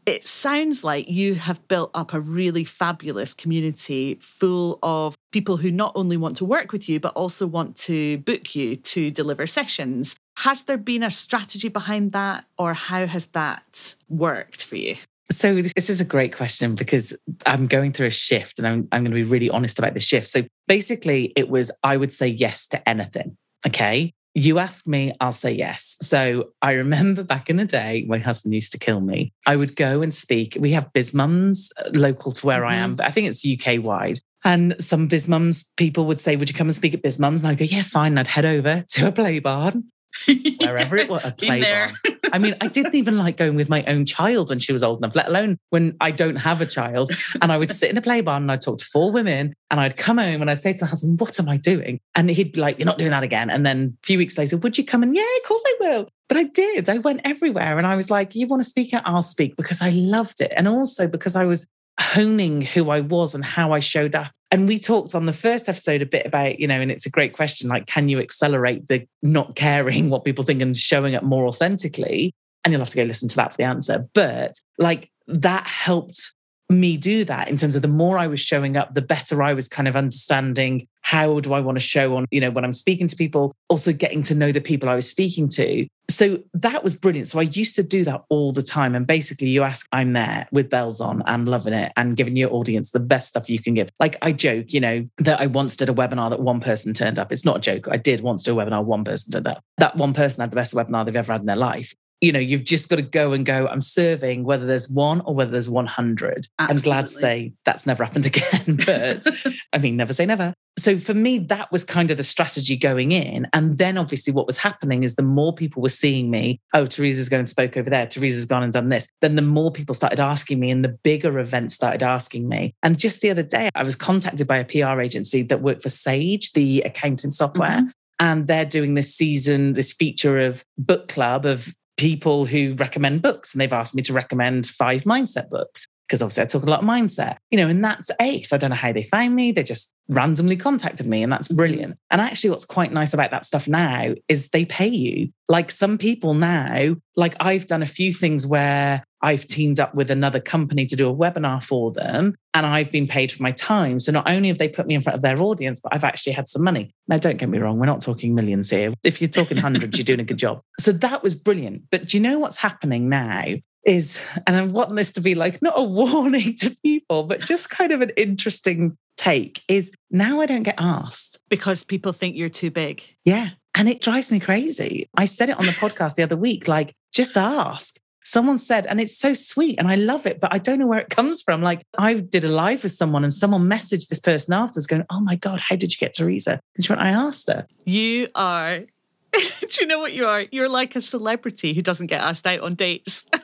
it 0.06 0.24
sounds 0.24 0.84
like 0.84 1.10
you 1.10 1.36
have 1.36 1.66
built 1.68 1.92
up 1.94 2.14
a 2.14 2.22
really 2.22 2.64
fabulous 2.64 3.34
community 3.34 4.18
full 4.22 4.80
of 4.82 5.16
people 5.32 5.58
who 5.58 5.72
not 5.72 5.92
only 5.96 6.18
want 6.18 6.38
to 6.38 6.46
work 6.46 6.72
with 6.72 6.90
you, 6.90 7.00
but 7.00 7.14
also 7.14 7.46
want 7.46 7.76
to 7.76 8.18
book 8.20 8.56
you 8.56 8.76
to 8.76 9.12
deliver 9.12 9.46
sessions. 9.46 10.16
Has 10.38 10.64
there 10.64 10.78
been 10.78 11.04
a 11.04 11.10
strategy 11.10 11.70
behind 11.70 12.14
that, 12.14 12.46
or 12.58 12.74
how 12.74 13.06
has 13.06 13.28
that 13.28 13.96
worked 14.08 14.64
for 14.64 14.78
you? 14.78 14.96
So 15.32 15.62
this 15.62 15.90
is 15.90 16.02
a 16.02 16.06
great 16.06 16.36
question 16.36 16.76
because 16.76 17.16
I'm 17.46 17.68
going 17.68 17.94
through 17.94 18.08
a 18.08 18.12
shift 18.12 18.58
and 18.58 18.68
I'm, 18.68 18.88
I'm 18.92 19.04
going 19.04 19.12
to 19.12 19.16
be 19.16 19.24
really 19.24 19.50
honest 19.50 19.78
about 19.78 19.94
the 19.94 20.00
shift. 20.00 20.28
So 20.28 20.44
basically 20.68 21.34
it 21.36 21.50
was, 21.50 21.72
I 21.84 21.98
would 21.98 22.12
say 22.12 22.28
yes 22.28 22.68
to 22.70 22.90
anything. 22.90 23.38
Okay. 23.66 24.14
You 24.36 24.60
ask 24.60 24.88
me, 24.88 25.14
I'll 25.20 25.32
say 25.32 25.52
yes. 25.52 25.98
So 26.02 26.50
I 26.62 26.74
remember 26.74 27.24
back 27.24 27.50
in 27.50 27.58
the 27.58 27.66
day, 27.66 28.06
my 28.08 28.20
husband 28.20 28.54
used 28.54 28.72
to 28.74 28.78
kill 28.78 29.02
me. 29.02 29.34
I 29.46 29.56
would 29.56 29.76
go 29.76 30.02
and 30.02 30.14
speak. 30.14 30.56
We 30.60 30.72
have 30.74 30.94
BizMums 30.94 31.70
uh, 31.78 31.90
local 31.94 32.32
to 32.34 32.46
where 32.46 32.62
mm-hmm. 32.62 32.70
I 32.70 32.76
am, 32.76 32.90
mm-hmm. 32.92 32.96
but 32.98 33.06
I 33.08 33.12
think 33.12 33.28
it's 33.28 33.46
UK 33.46 33.84
wide. 33.84 34.20
And 34.46 34.76
some 34.80 35.10
BizMums 35.10 35.76
people 35.76 36.06
would 36.06 36.20
say, 36.20 36.36
Would 36.36 36.50
you 36.50 36.56
come 36.56 36.68
and 36.68 36.76
speak 36.76 36.94
at 36.94 37.04
BizMums? 37.04 37.40
And 37.40 37.48
I'd 37.48 37.58
go, 37.58 37.66
Yeah, 37.66 37.84
fine. 37.84 38.14
And 38.14 38.20
I'd 38.20 38.28
head 38.28 38.46
over 38.46 38.86
to 38.88 39.08
a 39.08 39.12
play 39.12 39.40
barn, 39.40 39.86
wherever 40.60 40.96
it 40.96 41.10
was, 41.10 41.26
a 41.26 41.32
play 41.32 41.62
barn. 41.62 41.96
I 42.32 42.38
mean, 42.38 42.56
I 42.62 42.68
didn't 42.68 42.96
even 42.96 43.18
like 43.18 43.38
going 43.38 43.56
with 43.56 43.70
my 43.70 43.84
own 43.86 44.06
child 44.06 44.50
when 44.50 44.60
she 44.60 44.72
was 44.72 44.84
old 44.84 45.00
enough, 45.00 45.16
let 45.16 45.28
alone 45.28 45.58
when 45.70 45.96
I 46.02 46.12
don't 46.12 46.38
have 46.38 46.62
a 46.62 46.66
child. 46.66 47.12
And 47.42 47.52
I 47.52 47.58
would 47.58 47.72
sit 47.72 47.90
in 47.90 47.98
a 47.98 48.02
play 48.02 48.22
barn 48.22 48.44
and 48.44 48.52
I'd 48.52 48.62
talk 48.62 48.80
to 48.80 48.86
four 48.86 49.12
women 49.12 49.54
and 49.72 49.80
I'd 49.80 49.98
come 49.98 50.18
home 50.18 50.42
and 50.42 50.50
I'd 50.50 50.60
say 50.60 50.74
to 50.74 50.84
my 50.84 50.90
husband, 50.90 51.20
What 51.20 51.40
am 51.40 51.50
I 51.50 51.58
doing? 51.58 52.00
And 52.16 52.30
he'd 52.30 52.54
be 52.54 52.62
like, 52.62 52.80
You're 52.80 52.86
not 52.86 52.98
doing 52.98 53.12
that 53.12 53.24
again. 53.24 53.50
And 53.50 53.66
then 53.66 53.98
a 54.04 54.06
few 54.06 54.18
weeks 54.18 54.38
later, 54.38 54.58
Would 54.58 54.78
you 54.78 54.86
come? 54.86 55.04
And 55.04 55.16
yeah, 55.16 55.22
of 55.22 55.48
course 55.48 55.62
I 55.66 55.76
will. 55.80 56.10
But 56.28 56.38
I 56.38 56.44
did. 56.44 56.90
I 56.90 57.00
went 57.00 57.22
everywhere 57.24 57.78
and 57.78 57.88
I 57.88 57.96
was 57.96 58.10
like, 58.10 58.36
You 58.36 58.48
want 58.48 58.62
to 58.64 58.70
speak? 58.70 58.94
I'll 58.94 59.22
speak 59.22 59.56
because 59.56 59.82
I 59.82 59.90
loved 59.90 60.42
it. 60.42 60.54
And 60.56 60.68
also 60.68 61.08
because 61.08 61.36
I 61.36 61.46
was 61.46 61.68
honing 62.00 62.62
who 62.62 62.90
I 62.90 63.02
was 63.02 63.36
and 63.36 63.44
how 63.44 63.72
I 63.72 63.80
showed 63.80 64.16
up. 64.16 64.32
And 64.52 64.68
we 64.68 64.80
talked 64.80 65.14
on 65.14 65.26
the 65.26 65.34
first 65.34 65.70
episode 65.70 66.02
a 66.02 66.08
bit 66.08 66.26
about, 66.26 66.60
you 66.60 66.68
know, 66.68 66.82
and 66.82 66.92
it's 66.92 67.06
a 67.06 67.12
great 67.12 67.34
question 67.34 67.70
like, 67.70 67.86
can 67.86 68.10
you 68.10 68.20
accelerate 68.20 68.88
the 68.88 69.06
not 69.22 69.56
caring 69.56 70.10
what 70.10 70.26
people 70.26 70.44
think 70.44 70.62
and 70.62 70.76
showing 70.76 71.14
up 71.14 71.24
more 71.24 71.46
authentically? 71.46 72.34
And 72.64 72.72
you'll 72.72 72.82
have 72.82 72.90
to 72.90 72.98
go 72.98 73.04
listen 73.04 73.30
to 73.30 73.36
that 73.36 73.52
for 73.52 73.58
the 73.58 73.64
answer. 73.64 74.08
But 74.14 74.60
like 74.78 75.12
that 75.28 75.68
helped 75.68 76.34
me 76.70 76.98
do 76.98 77.24
that 77.26 77.50
in 77.50 77.58
terms 77.58 77.76
of 77.76 77.82
the 77.82 77.88
more 77.88 78.18
I 78.18 78.28
was 78.28 78.40
showing 78.40 78.78
up, 78.78 78.94
the 78.94 79.02
better 79.02 79.42
I 79.42 79.54
was 79.54 79.68
kind 79.68 79.88
of 79.88 79.96
understanding 79.96 80.88
how 81.02 81.40
do 81.40 81.54
I 81.54 81.60
want 81.60 81.78
to 81.78 81.84
show 81.84 82.16
on, 82.18 82.28
you 82.30 82.40
know, 82.40 82.52
when 82.52 82.64
I'm 82.64 82.74
speaking 82.74 83.08
to 83.08 83.16
people, 83.16 83.56
also 83.70 83.92
getting 83.92 84.22
to 84.24 84.36
know 84.36 84.52
the 84.52 84.62
people 84.62 84.90
I 84.90 84.96
was 84.96 85.10
speaking 85.10 85.50
to. 85.50 85.88
So 86.10 86.40
that 86.54 86.84
was 86.84 86.94
brilliant. 86.94 87.28
So 87.28 87.40
I 87.40 87.44
used 87.44 87.76
to 87.78 87.84
do 87.84 88.04
that 88.04 88.24
all 88.30 88.52
the 88.52 88.62
time. 88.62 88.94
And 88.94 89.08
basically, 89.08 89.48
you 89.48 89.64
ask, 89.64 89.88
I'm 89.92 90.14
there 90.14 90.48
with 90.52 90.70
bells 90.70 91.02
on 91.02 91.24
and 91.26 91.48
loving 91.48 91.74
it 91.74 91.92
and 91.98 92.16
giving 92.16 92.36
your 92.36 92.54
audience 92.54 92.92
the 92.92 93.00
best 93.00 93.30
stuff 93.30 93.50
you 93.50 93.60
can 93.60 93.74
give. 93.74 93.90
Like 94.00 94.18
I 94.22 94.32
joke, 94.32 94.72
you 94.74 94.80
know, 94.80 95.08
that 95.20 95.40
I 95.40 95.48
once 95.48 95.78
did 95.78 95.90
a 95.90 95.94
webinar 95.94 96.30
that 96.30 96.42
one 96.42 96.60
person 96.60 96.94
turned 96.94 97.18
up. 97.18 97.32
It's 97.32 97.46
not 97.46 97.58
a 97.58 97.62
joke. 97.62 97.88
I 97.90 97.98
did 97.98 98.22
once 98.22 98.44
do 98.44 98.60
a 98.60 98.64
webinar, 98.64 98.84
one 98.84 99.04
person 99.04 99.32
turned 99.32 99.48
up. 99.48 99.64
That 99.78 99.96
one 99.96 100.14
person 100.14 100.42
had 100.42 100.52
the 100.52 100.56
best 100.56 100.76
webinar 100.76 101.06
they've 101.06 101.16
ever 101.16 101.32
had 101.32 101.42
in 101.42 101.48
their 101.48 101.56
life 101.56 101.96
you 102.22 102.32
know, 102.32 102.40
you've 102.40 102.64
just 102.64 102.90
got 102.90 102.98
to 102.98 103.02
go 103.02 103.32
and 103.34 103.46
go, 103.46 103.68
I'm 103.68 103.82
serving 103.82 104.44
whether 104.44 104.66
there's 104.66 104.90
one 104.90 105.22
or 105.22 105.34
whether 105.34 105.52
there's 105.52 105.70
100. 105.70 106.48
Absolutely. 106.60 106.60
I'm 106.60 106.78
glad 106.78 107.02
to 107.02 107.08
say 107.08 107.54
that's 107.66 107.86
never 107.86 108.04
happened 108.04 108.26
again, 108.26 108.80
but 108.86 109.26
I 109.72 109.78
mean, 109.78 109.96
never 109.96 110.14
say 110.14 110.26
never. 110.26 110.54
So 110.78 110.98
for 110.98 111.14
me, 111.14 111.40
that 111.40 111.72
was 111.72 111.84
kind 111.84 112.10
of 112.10 112.18
the 112.18 112.24
strategy 112.24 112.78
going 112.78 113.12
in. 113.12 113.48
And 113.54 113.78
then 113.78 113.98
obviously 113.98 114.32
what 114.32 114.48
was 114.48 114.58
happening 114.58 115.04
is 115.04 115.16
the 115.16 115.24
more 115.24 115.54
people 115.54 115.82
were 115.82 115.90
seeing 115.90 116.30
me, 116.30 116.62
oh, 116.74 116.86
Teresa's 116.86 117.28
going 117.28 117.40
and 117.40 117.50
spoke 117.50 117.76
over 117.76 117.90
there, 117.90 118.06
Teresa's 118.06 118.46
gone 118.46 118.64
and 118.64 118.72
done 118.72 118.90
this, 118.90 119.10
then 119.22 119.36
the 119.36 119.42
more 119.42 119.72
people 119.72 119.94
started 119.94 120.20
asking 120.20 120.60
me 120.60 120.72
and 120.72 120.84
the 120.84 120.90
bigger 120.90 121.38
events 121.40 121.76
started 121.76 122.04
asking 122.04 122.48
me. 122.48 122.74
And 122.82 122.98
just 122.98 123.22
the 123.22 123.30
other 123.30 123.44
day, 123.44 123.70
I 123.76 123.84
was 123.84 123.96
contacted 123.96 124.48
by 124.48 124.58
a 124.58 124.66
PR 124.66 125.02
agency 125.02 125.42
that 125.44 125.62
worked 125.62 125.84
for 125.84 125.90
Sage, 125.90 126.54
the 126.54 126.82
accounting 126.82 127.32
software. 127.32 127.70
Mm-hmm 127.70 127.90
and 128.20 128.48
they're 128.48 128.66
doing 128.66 128.94
this 128.94 129.16
season, 129.16 129.74
this 129.74 129.94
feature 129.94 130.40
of 130.40 130.64
book 130.78 131.08
club 131.08 131.46
of 131.46 131.74
people 132.00 132.46
who 132.46 132.76
recommend 132.76 133.22
books 133.22 133.54
and 133.54 133.60
they've 133.60 133.74
asked 133.74 133.94
me 133.94 134.02
to 134.02 134.14
recommend 134.14 134.66
five 134.68 135.04
mindset 135.04 135.50
books 135.50 135.86
because 136.08 136.22
obviously 136.24 136.44
I 136.44 136.46
talk 136.48 136.64
a 136.64 136.70
lot 136.70 136.80
of 136.80 136.88
mindset, 136.88 137.38
you 137.52 137.58
know, 137.58 137.68
and 137.68 137.84
that's 137.84 138.10
ace. 138.20 138.52
I 138.52 138.58
don't 138.58 138.72
know 138.72 138.76
how 138.76 138.92
they 138.92 139.04
found 139.04 139.36
me. 139.36 139.52
They 139.52 139.62
just 139.62 139.94
randomly 140.08 140.56
contacted 140.56 141.06
me, 141.06 141.22
and 141.22 141.32
that's 141.32 141.50
brilliant. 141.50 141.98
And 142.10 142.20
actually, 142.20 142.50
what's 142.50 142.66
quite 142.66 142.92
nice 142.92 143.14
about 143.14 143.30
that 143.30 143.46
stuff 143.46 143.68
now 143.68 144.16
is 144.28 144.48
they 144.48 144.66
pay 144.66 144.88
you. 144.88 145.30
Like 145.50 145.70
some 145.70 146.00
people 146.00 146.34
now, 146.34 146.96
like 147.16 147.36
I've 147.40 147.68
done 147.68 147.84
a 147.84 147.88
few 147.88 148.12
things 148.12 148.48
where 148.48 149.04
I've 149.22 149.46
teamed 149.48 149.80
up 149.80 149.94
with 149.96 150.10
another 150.10 150.40
company 150.40 150.86
to 150.86 150.96
do 150.96 151.10
a 151.10 151.16
webinar 151.16 151.62
for 151.62 151.92
them 151.92 152.36
and 152.54 152.66
I've 152.66 152.92
been 152.92 153.08
paid 153.08 153.32
for 153.32 153.44
my 153.44 153.52
time. 153.52 154.00
So 154.00 154.12
not 154.12 154.30
only 154.30 154.48
have 154.48 154.58
they 154.58 154.70
put 154.70 154.88
me 154.88 154.96
in 154.96 155.02
front 155.02 155.16
of 155.16 155.22
their 155.22 155.42
audience, 155.42 155.80
but 155.80 155.94
I've 155.94 156.04
actually 156.04 156.34
had 156.34 156.48
some 156.48 156.64
money. 156.64 156.94
Now, 157.08 157.18
don't 157.18 157.38
get 157.38 157.50
me 157.50 157.58
wrong, 157.58 157.80
we're 157.80 157.86
not 157.86 158.02
talking 158.02 158.34
millions 158.34 158.70
here. 158.70 158.94
If 159.04 159.22
you're 159.22 159.30
talking 159.30 159.58
hundreds, 159.70 159.98
you're 159.98 160.06
doing 160.06 160.20
a 160.20 160.26
good 160.26 160.38
job. 160.38 160.62
So 160.80 160.92
that 160.92 161.24
was 161.24 161.36
brilliant. 161.36 161.84
But 161.92 162.08
do 162.08 162.18
you 162.18 162.24
know 162.24 162.40
what's 162.40 162.58
happening 162.58 163.10
now? 163.10 163.46
Is, 163.86 164.20
and 164.46 164.56
I 164.56 164.64
want 164.64 164.96
this 164.96 165.14
to 165.14 165.22
be 165.22 165.36
like 165.36 165.62
not 165.62 165.74
a 165.78 165.84
warning 165.84 166.56
to 166.58 166.76
people, 166.84 167.24
but 167.24 167.40
just 167.40 167.70
kind 167.70 167.92
of 167.92 168.02
an 168.02 168.12
interesting 168.18 168.98
take 169.18 169.62
is 169.68 169.92
now 170.12 170.42
I 170.42 170.46
don't 170.46 170.64
get 170.64 170.76
asked. 170.78 171.40
Because 171.50 171.84
people 171.84 172.12
think 172.12 172.36
you're 172.36 172.50
too 172.50 172.72
big. 172.72 173.04
Yeah. 173.26 173.50
And 173.76 173.88
it 173.88 174.02
drives 174.02 174.32
me 174.32 174.40
crazy. 174.40 175.10
I 175.16 175.26
said 175.26 175.50
it 175.50 175.58
on 175.58 175.66
the 175.66 175.72
podcast 175.72 176.16
the 176.16 176.24
other 176.24 176.36
week 176.36 176.68
like, 176.68 176.94
just 177.14 177.38
ask 177.38 177.98
someone 178.30 178.58
said, 178.60 178.86
and 178.86 179.02
it's 179.02 179.18
so 179.18 179.34
sweet 179.34 179.80
and 179.80 179.88
I 179.88 179.96
love 179.96 180.26
it, 180.26 180.40
but 180.40 180.54
I 180.54 180.58
don't 180.58 180.80
know 180.80 180.88
where 180.88 181.00
it 181.00 181.10
comes 181.20 181.42
from. 181.42 181.62
Like 181.62 181.84
I 181.98 182.16
did 182.16 182.44
a 182.44 182.50
live 182.50 182.84
with 182.84 182.94
someone 182.94 183.24
and 183.24 183.34
someone 183.34 183.70
messaged 183.70 184.08
this 184.08 184.20
person 184.20 184.54
afterwards 184.54 184.88
going, 184.88 185.06
Oh 185.10 185.20
my 185.20 185.36
God, 185.36 185.60
how 185.60 185.76
did 185.76 185.92
you 185.92 185.98
get 185.98 186.16
Teresa? 186.16 186.60
And 186.76 186.86
she 186.86 186.92
went, 186.92 187.02
I 187.02 187.10
asked 187.10 187.48
her. 187.48 187.66
You 187.86 188.28
are, 188.36 188.80
do 189.32 189.68
you 189.80 189.88
know 189.88 190.00
what 190.00 190.14
you 190.14 190.26
are? 190.28 190.46
You're 190.52 190.70
like 190.70 190.96
a 190.96 191.02
celebrity 191.02 191.74
who 191.74 191.82
doesn't 191.82 192.08
get 192.08 192.22
asked 192.22 192.48
out 192.48 192.62
on 192.62 192.76
dates. 192.76 193.26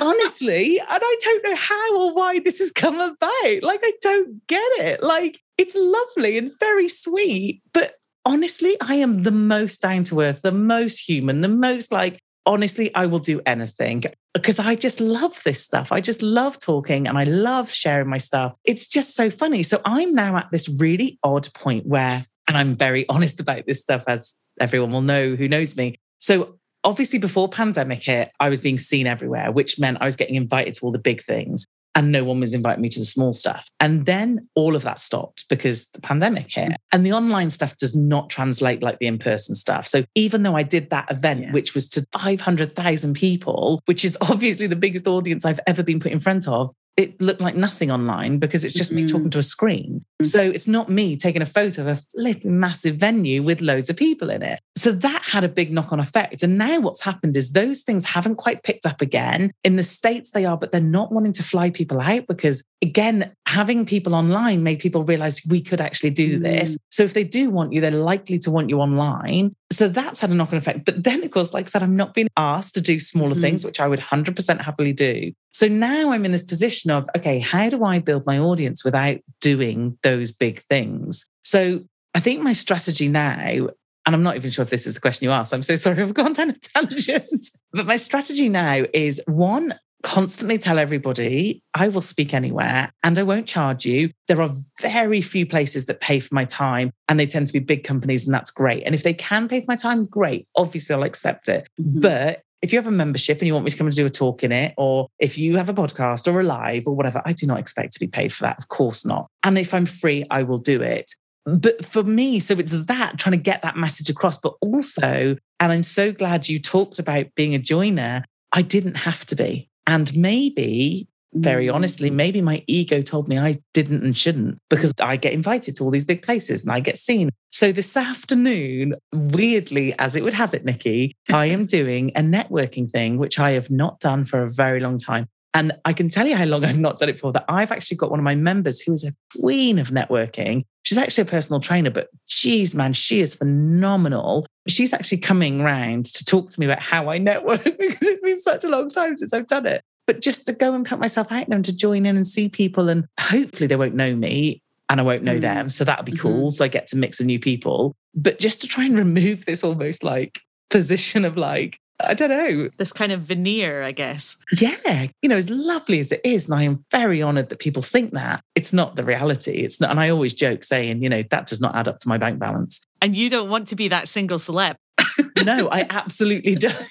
Honestly, 0.00 0.80
and 0.80 0.88
I 0.90 1.16
don't 1.22 1.44
know 1.44 1.54
how 1.54 1.98
or 2.00 2.14
why 2.14 2.40
this 2.40 2.58
has 2.58 2.72
come 2.72 3.00
about. 3.00 3.62
Like, 3.62 3.80
I 3.84 3.92
don't 4.02 4.44
get 4.48 4.58
it. 4.80 5.00
Like, 5.00 5.38
it's 5.56 5.76
lovely 5.76 6.36
and 6.38 6.50
very 6.58 6.88
sweet, 6.88 7.62
but 7.72 7.94
honestly, 8.24 8.76
I 8.80 8.96
am 8.96 9.22
the 9.22 9.30
most 9.30 9.80
down 9.80 10.02
to 10.04 10.20
earth, 10.20 10.40
the 10.42 10.50
most 10.50 10.98
human, 10.98 11.40
the 11.40 11.48
most 11.48 11.92
like 11.92 12.20
honestly, 12.46 12.94
I 12.94 13.06
will 13.06 13.18
do 13.18 13.40
anything 13.46 14.04
because 14.34 14.58
I 14.58 14.74
just 14.74 15.00
love 15.00 15.40
this 15.44 15.62
stuff. 15.62 15.92
I 15.92 16.00
just 16.00 16.22
love 16.22 16.58
talking 16.58 17.06
and 17.06 17.18
I 17.18 17.24
love 17.24 17.70
sharing 17.70 18.08
my 18.08 18.18
stuff. 18.18 18.54
It's 18.64 18.86
just 18.86 19.14
so 19.14 19.30
funny. 19.30 19.62
So 19.62 19.80
I'm 19.84 20.14
now 20.14 20.36
at 20.36 20.50
this 20.50 20.68
really 20.68 21.18
odd 21.22 21.52
point 21.54 21.86
where, 21.86 22.26
and 22.48 22.56
I'm 22.56 22.74
very 22.74 23.08
honest 23.10 23.40
about 23.40 23.66
this 23.66 23.80
stuff, 23.80 24.04
as 24.06 24.34
everyone 24.60 24.92
will 24.92 25.02
know 25.02 25.34
who 25.34 25.48
knows 25.48 25.76
me. 25.76 25.96
So 26.20 26.58
obviously 26.84 27.18
before 27.18 27.48
pandemic 27.48 28.02
hit, 28.02 28.30
I 28.40 28.48
was 28.48 28.60
being 28.60 28.78
seen 28.78 29.06
everywhere, 29.06 29.52
which 29.52 29.78
meant 29.78 29.98
I 30.00 30.04
was 30.04 30.16
getting 30.16 30.34
invited 30.34 30.74
to 30.74 30.86
all 30.86 30.92
the 30.92 30.98
big 30.98 31.22
things 31.22 31.66
and 31.94 32.10
no 32.10 32.24
one 32.24 32.40
was 32.40 32.54
inviting 32.54 32.82
me 32.82 32.88
to 32.88 32.98
the 32.98 33.04
small 33.04 33.32
stuff. 33.32 33.68
And 33.80 34.06
then 34.06 34.48
all 34.54 34.74
of 34.74 34.82
that 34.82 34.98
stopped 34.98 35.46
because 35.48 35.88
the 35.88 36.00
pandemic 36.00 36.50
hit. 36.50 36.70
Mm. 36.70 36.74
And 36.92 37.06
the 37.06 37.12
online 37.12 37.50
stuff 37.50 37.76
does 37.76 37.94
not 37.94 38.30
translate 38.30 38.82
like 38.82 38.98
the 38.98 39.06
in 39.06 39.18
person 39.18 39.54
stuff. 39.54 39.86
So 39.86 40.04
even 40.14 40.42
though 40.42 40.56
I 40.56 40.62
did 40.62 40.90
that 40.90 41.10
event, 41.10 41.42
yeah. 41.42 41.52
which 41.52 41.74
was 41.74 41.88
to 41.88 42.06
500,000 42.12 43.14
people, 43.14 43.82
which 43.86 44.04
is 44.04 44.16
obviously 44.22 44.66
the 44.66 44.76
biggest 44.76 45.06
audience 45.06 45.44
I've 45.44 45.60
ever 45.66 45.82
been 45.82 46.00
put 46.00 46.12
in 46.12 46.20
front 46.20 46.48
of, 46.48 46.72
it 46.96 47.20
looked 47.20 47.40
like 47.40 47.54
nothing 47.54 47.90
online 47.90 48.38
because 48.38 48.64
it's 48.64 48.74
just 48.74 48.92
mm-hmm. 48.92 49.04
me 49.04 49.08
talking 49.08 49.30
to 49.30 49.38
a 49.38 49.42
screen. 49.42 50.04
Mm-hmm. 50.20 50.26
So 50.26 50.42
it's 50.42 50.68
not 50.68 50.90
me 50.90 51.16
taking 51.16 51.40
a 51.40 51.46
photo 51.46 51.82
of 51.82 51.88
a 51.88 52.02
flipping 52.14 52.60
massive 52.60 52.96
venue 52.96 53.42
with 53.42 53.60
loads 53.60 53.88
of 53.88 53.96
people 53.96 54.28
in 54.28 54.42
it. 54.42 54.60
So 54.76 54.92
that 54.92 55.22
had 55.22 55.44
a 55.44 55.48
big 55.48 55.72
knock 55.72 55.92
on 55.92 56.00
effect. 56.00 56.42
And 56.42 56.58
now 56.58 56.80
what's 56.80 57.00
happened 57.00 57.36
is 57.36 57.52
those 57.52 57.80
things 57.80 58.04
haven't 58.04 58.36
quite 58.36 58.62
picked 58.62 58.84
up 58.84 59.00
again. 59.00 59.52
In 59.64 59.76
the 59.76 59.82
States, 59.82 60.30
they 60.30 60.44
are, 60.44 60.58
but 60.58 60.70
they're 60.70 60.80
not 60.80 61.12
wanting 61.12 61.32
to 61.34 61.42
fly 61.42 61.70
people 61.70 62.00
out 62.00 62.26
because, 62.26 62.62
again, 62.82 63.34
having 63.46 63.86
people 63.86 64.14
online 64.14 64.62
made 64.62 64.78
people 64.78 65.04
realize 65.04 65.40
we 65.48 65.62
could 65.62 65.80
actually 65.80 66.10
do 66.10 66.34
mm-hmm. 66.34 66.42
this. 66.42 66.76
So 66.90 67.04
if 67.04 67.14
they 67.14 67.24
do 67.24 67.48
want 67.50 67.72
you, 67.72 67.80
they're 67.80 67.90
likely 67.90 68.38
to 68.40 68.50
want 68.50 68.68
you 68.68 68.80
online. 68.80 69.54
So 69.72 69.88
that's 69.88 70.20
had 70.20 70.30
a 70.30 70.34
knock 70.34 70.52
on 70.52 70.58
effect. 70.58 70.84
But 70.84 71.02
then, 71.02 71.24
of 71.24 71.30
course, 71.30 71.52
like 71.52 71.66
I 71.66 71.68
said, 71.68 71.82
I'm 71.82 71.96
not 71.96 72.14
being 72.14 72.28
asked 72.36 72.74
to 72.74 72.80
do 72.80 72.98
smaller 72.98 73.32
mm-hmm. 73.32 73.40
things, 73.40 73.64
which 73.64 73.80
I 73.80 73.88
would 73.88 74.00
100% 74.00 74.60
happily 74.60 74.92
do. 74.92 75.32
So 75.52 75.68
now 75.68 76.12
I'm 76.12 76.24
in 76.24 76.32
this 76.32 76.44
position 76.44 76.90
of, 76.90 77.08
okay, 77.16 77.38
how 77.38 77.68
do 77.70 77.84
I 77.84 77.98
build 77.98 78.26
my 78.26 78.38
audience 78.38 78.84
without 78.84 79.18
doing 79.40 79.98
those 80.02 80.30
big 80.30 80.62
things? 80.68 81.26
So 81.44 81.80
I 82.14 82.20
think 82.20 82.42
my 82.42 82.52
strategy 82.52 83.08
now, 83.08 83.68
and 84.04 84.14
I'm 84.14 84.22
not 84.22 84.36
even 84.36 84.50
sure 84.50 84.62
if 84.62 84.70
this 84.70 84.86
is 84.86 84.94
the 84.94 85.00
question 85.00 85.24
you 85.24 85.32
asked. 85.32 85.54
I'm 85.54 85.62
so 85.62 85.76
sorry 85.76 86.02
I've 86.02 86.14
gone 86.14 86.32
down 86.32 86.50
a 86.50 86.54
tangent. 86.54 87.48
but 87.72 87.86
my 87.86 87.96
strategy 87.96 88.48
now 88.48 88.84
is 88.92 89.20
one, 89.26 89.74
constantly 90.02 90.58
tell 90.58 90.78
everybody 90.78 91.62
I 91.74 91.88
will 91.88 92.02
speak 92.02 92.34
anywhere 92.34 92.92
and 93.02 93.18
I 93.18 93.22
won't 93.22 93.46
charge 93.46 93.86
you. 93.86 94.10
There 94.28 94.42
are 94.42 94.54
very 94.80 95.22
few 95.22 95.46
places 95.46 95.86
that 95.86 96.00
pay 96.00 96.20
for 96.20 96.34
my 96.34 96.44
time 96.44 96.92
and 97.08 97.18
they 97.18 97.26
tend 97.26 97.46
to 97.46 97.52
be 97.52 97.60
big 97.60 97.84
companies 97.84 98.24
and 98.24 98.34
that's 98.34 98.50
great. 98.50 98.82
And 98.84 98.94
if 98.94 99.02
they 99.02 99.14
can 99.14 99.48
pay 99.48 99.60
for 99.60 99.66
my 99.68 99.76
time, 99.76 100.06
great. 100.06 100.46
Obviously, 100.56 100.94
I'll 100.94 101.04
accept 101.04 101.48
it. 101.48 101.68
Mm-hmm. 101.80 102.00
But 102.00 102.42
if 102.62 102.72
you 102.72 102.78
have 102.78 102.86
a 102.86 102.92
membership 102.92 103.38
and 103.38 103.46
you 103.46 103.54
want 103.54 103.64
me 103.64 103.70
to 103.70 103.76
come 103.76 103.86
and 103.86 103.96
do 103.96 104.06
a 104.06 104.10
talk 104.10 104.44
in 104.44 104.52
it, 104.52 104.74
or 104.76 105.08
if 105.18 105.36
you 105.36 105.56
have 105.56 105.68
a 105.68 105.74
podcast 105.74 106.32
or 106.32 106.40
a 106.40 106.44
live 106.44 106.84
or 106.86 106.94
whatever, 106.94 107.20
I 107.24 107.32
do 107.32 107.46
not 107.46 107.58
expect 107.58 107.92
to 107.94 108.00
be 108.00 108.06
paid 108.06 108.32
for 108.32 108.44
that. 108.44 108.58
Of 108.58 108.68
course 108.68 109.04
not. 109.04 109.28
And 109.42 109.58
if 109.58 109.74
I'm 109.74 109.86
free, 109.86 110.24
I 110.30 110.44
will 110.44 110.58
do 110.58 110.80
it. 110.80 111.12
But 111.44 111.84
for 111.84 112.04
me, 112.04 112.38
so 112.38 112.54
it's 112.54 112.72
that 112.72 113.18
trying 113.18 113.36
to 113.36 113.42
get 113.42 113.62
that 113.62 113.76
message 113.76 114.08
across, 114.08 114.38
but 114.38 114.54
also, 114.60 115.36
and 115.58 115.72
I'm 115.72 115.82
so 115.82 116.12
glad 116.12 116.48
you 116.48 116.60
talked 116.60 117.00
about 117.00 117.26
being 117.34 117.54
a 117.54 117.58
joiner. 117.58 118.24
I 118.52 118.62
didn't 118.62 118.98
have 118.98 119.26
to 119.26 119.34
be. 119.34 119.68
And 119.86 120.14
maybe, 120.16 121.08
very 121.34 121.66
mm. 121.66 121.74
honestly, 121.74 122.10
maybe 122.10 122.40
my 122.40 122.62
ego 122.66 123.00
told 123.00 123.28
me 123.28 123.38
I 123.38 123.58
didn't 123.72 124.04
and 124.04 124.16
shouldn't 124.16 124.58
because 124.68 124.92
I 125.00 125.16
get 125.16 125.32
invited 125.32 125.76
to 125.76 125.84
all 125.84 125.90
these 125.90 126.04
big 126.04 126.22
places 126.22 126.62
and 126.62 126.72
I 126.72 126.80
get 126.80 126.98
seen. 126.98 127.30
So 127.50 127.72
this 127.72 127.96
afternoon, 127.96 128.94
weirdly, 129.12 129.94
as 129.98 130.14
it 130.14 130.22
would 130.24 130.34
have 130.34 130.54
it, 130.54 130.64
Niki, 130.64 131.12
I 131.32 131.46
am 131.46 131.64
doing 131.78 132.12
a 132.14 132.20
networking 132.20 132.90
thing, 132.90 133.18
which 133.18 133.38
I 133.38 133.52
have 133.52 133.70
not 133.70 134.00
done 134.00 134.24
for 134.24 134.42
a 134.42 134.50
very 134.50 134.80
long 134.80 134.98
time. 134.98 135.26
And 135.54 135.72
I 135.84 135.92
can 135.92 136.08
tell 136.08 136.26
you 136.26 136.36
how 136.36 136.44
long 136.44 136.64
I've 136.64 136.78
not 136.78 136.98
done 136.98 137.08
it 137.08 137.18
for 137.18 137.32
that 137.32 137.44
I've 137.48 137.72
actually 137.72 137.96
got 137.96 138.10
one 138.10 138.20
of 138.20 138.24
my 138.24 138.34
members 138.34 138.80
who 138.80 138.92
is 138.92 139.04
a 139.04 139.12
queen 139.38 139.78
of 139.78 139.88
networking. 139.88 140.64
She's 140.82 140.98
actually 140.98 141.22
a 141.22 141.26
personal 141.26 141.60
trainer, 141.60 141.90
but 141.90 142.08
geez, 142.26 142.74
man, 142.74 142.92
she 142.92 143.20
is 143.20 143.34
phenomenal. 143.34 144.46
She's 144.66 144.92
actually 144.92 145.18
coming 145.18 145.62
round 145.62 146.06
to 146.06 146.24
talk 146.24 146.50
to 146.50 146.60
me 146.60 146.66
about 146.66 146.80
how 146.80 147.08
I 147.08 147.18
network 147.18 147.64
because 147.78 147.98
it's 148.00 148.20
been 148.20 148.40
such 148.40 148.64
a 148.64 148.68
long 148.68 148.90
time 148.90 149.16
since 149.16 149.32
I've 149.32 149.46
done 149.46 149.66
it. 149.66 149.82
But 150.06 150.20
just 150.20 150.46
to 150.46 150.52
go 150.52 150.74
and 150.74 150.84
put 150.84 150.98
myself 150.98 151.30
out 151.30 151.48
there 151.48 151.56
and 151.56 151.64
to 151.64 151.76
join 151.76 152.06
in 152.06 152.16
and 152.16 152.26
see 152.26 152.48
people, 152.48 152.88
and 152.88 153.06
hopefully 153.20 153.68
they 153.68 153.76
won't 153.76 153.94
know 153.94 154.16
me 154.16 154.60
and 154.88 155.00
I 155.00 155.04
won't 155.04 155.22
know 155.22 155.36
mm. 155.36 155.40
them. 155.40 155.70
So 155.70 155.84
that'll 155.84 156.04
be 156.04 156.16
cool. 156.16 156.48
Mm-hmm. 156.48 156.54
So 156.56 156.64
I 156.64 156.68
get 156.68 156.88
to 156.88 156.96
mix 156.96 157.18
with 157.18 157.26
new 157.26 157.38
people. 157.38 157.96
But 158.14 158.38
just 158.38 158.60
to 158.62 158.68
try 158.68 158.84
and 158.84 158.98
remove 158.98 159.44
this 159.46 159.62
almost 159.62 160.02
like 160.02 160.40
position 160.70 161.24
of 161.24 161.36
like, 161.36 161.78
I 162.04 162.14
don't 162.14 162.30
know. 162.30 162.70
This 162.76 162.92
kind 162.92 163.12
of 163.12 163.22
veneer, 163.22 163.82
I 163.82 163.92
guess. 163.92 164.36
Yeah. 164.52 165.08
You 165.22 165.28
know, 165.28 165.36
as 165.36 165.50
lovely 165.50 166.00
as 166.00 166.12
it 166.12 166.20
is, 166.24 166.46
and 166.46 166.54
I 166.54 166.62
am 166.62 166.84
very 166.90 167.22
honored 167.22 167.48
that 167.50 167.58
people 167.58 167.82
think 167.82 168.12
that, 168.12 168.42
it's 168.54 168.72
not 168.72 168.96
the 168.96 169.04
reality. 169.04 169.58
It's 169.58 169.80
not. 169.80 169.90
And 169.90 170.00
I 170.00 170.10
always 170.10 170.34
joke 170.34 170.64
saying, 170.64 171.02
you 171.02 171.08
know, 171.08 171.22
that 171.30 171.46
does 171.46 171.60
not 171.60 171.74
add 171.74 171.88
up 171.88 171.98
to 172.00 172.08
my 172.08 172.18
bank 172.18 172.38
balance. 172.38 172.86
And 173.00 173.16
you 173.16 173.30
don't 173.30 173.48
want 173.48 173.68
to 173.68 173.76
be 173.76 173.88
that 173.88 174.08
single 174.08 174.38
celeb. 174.38 174.76
no, 175.44 175.68
I 175.70 175.86
absolutely 175.90 176.54
don't. 176.54 176.86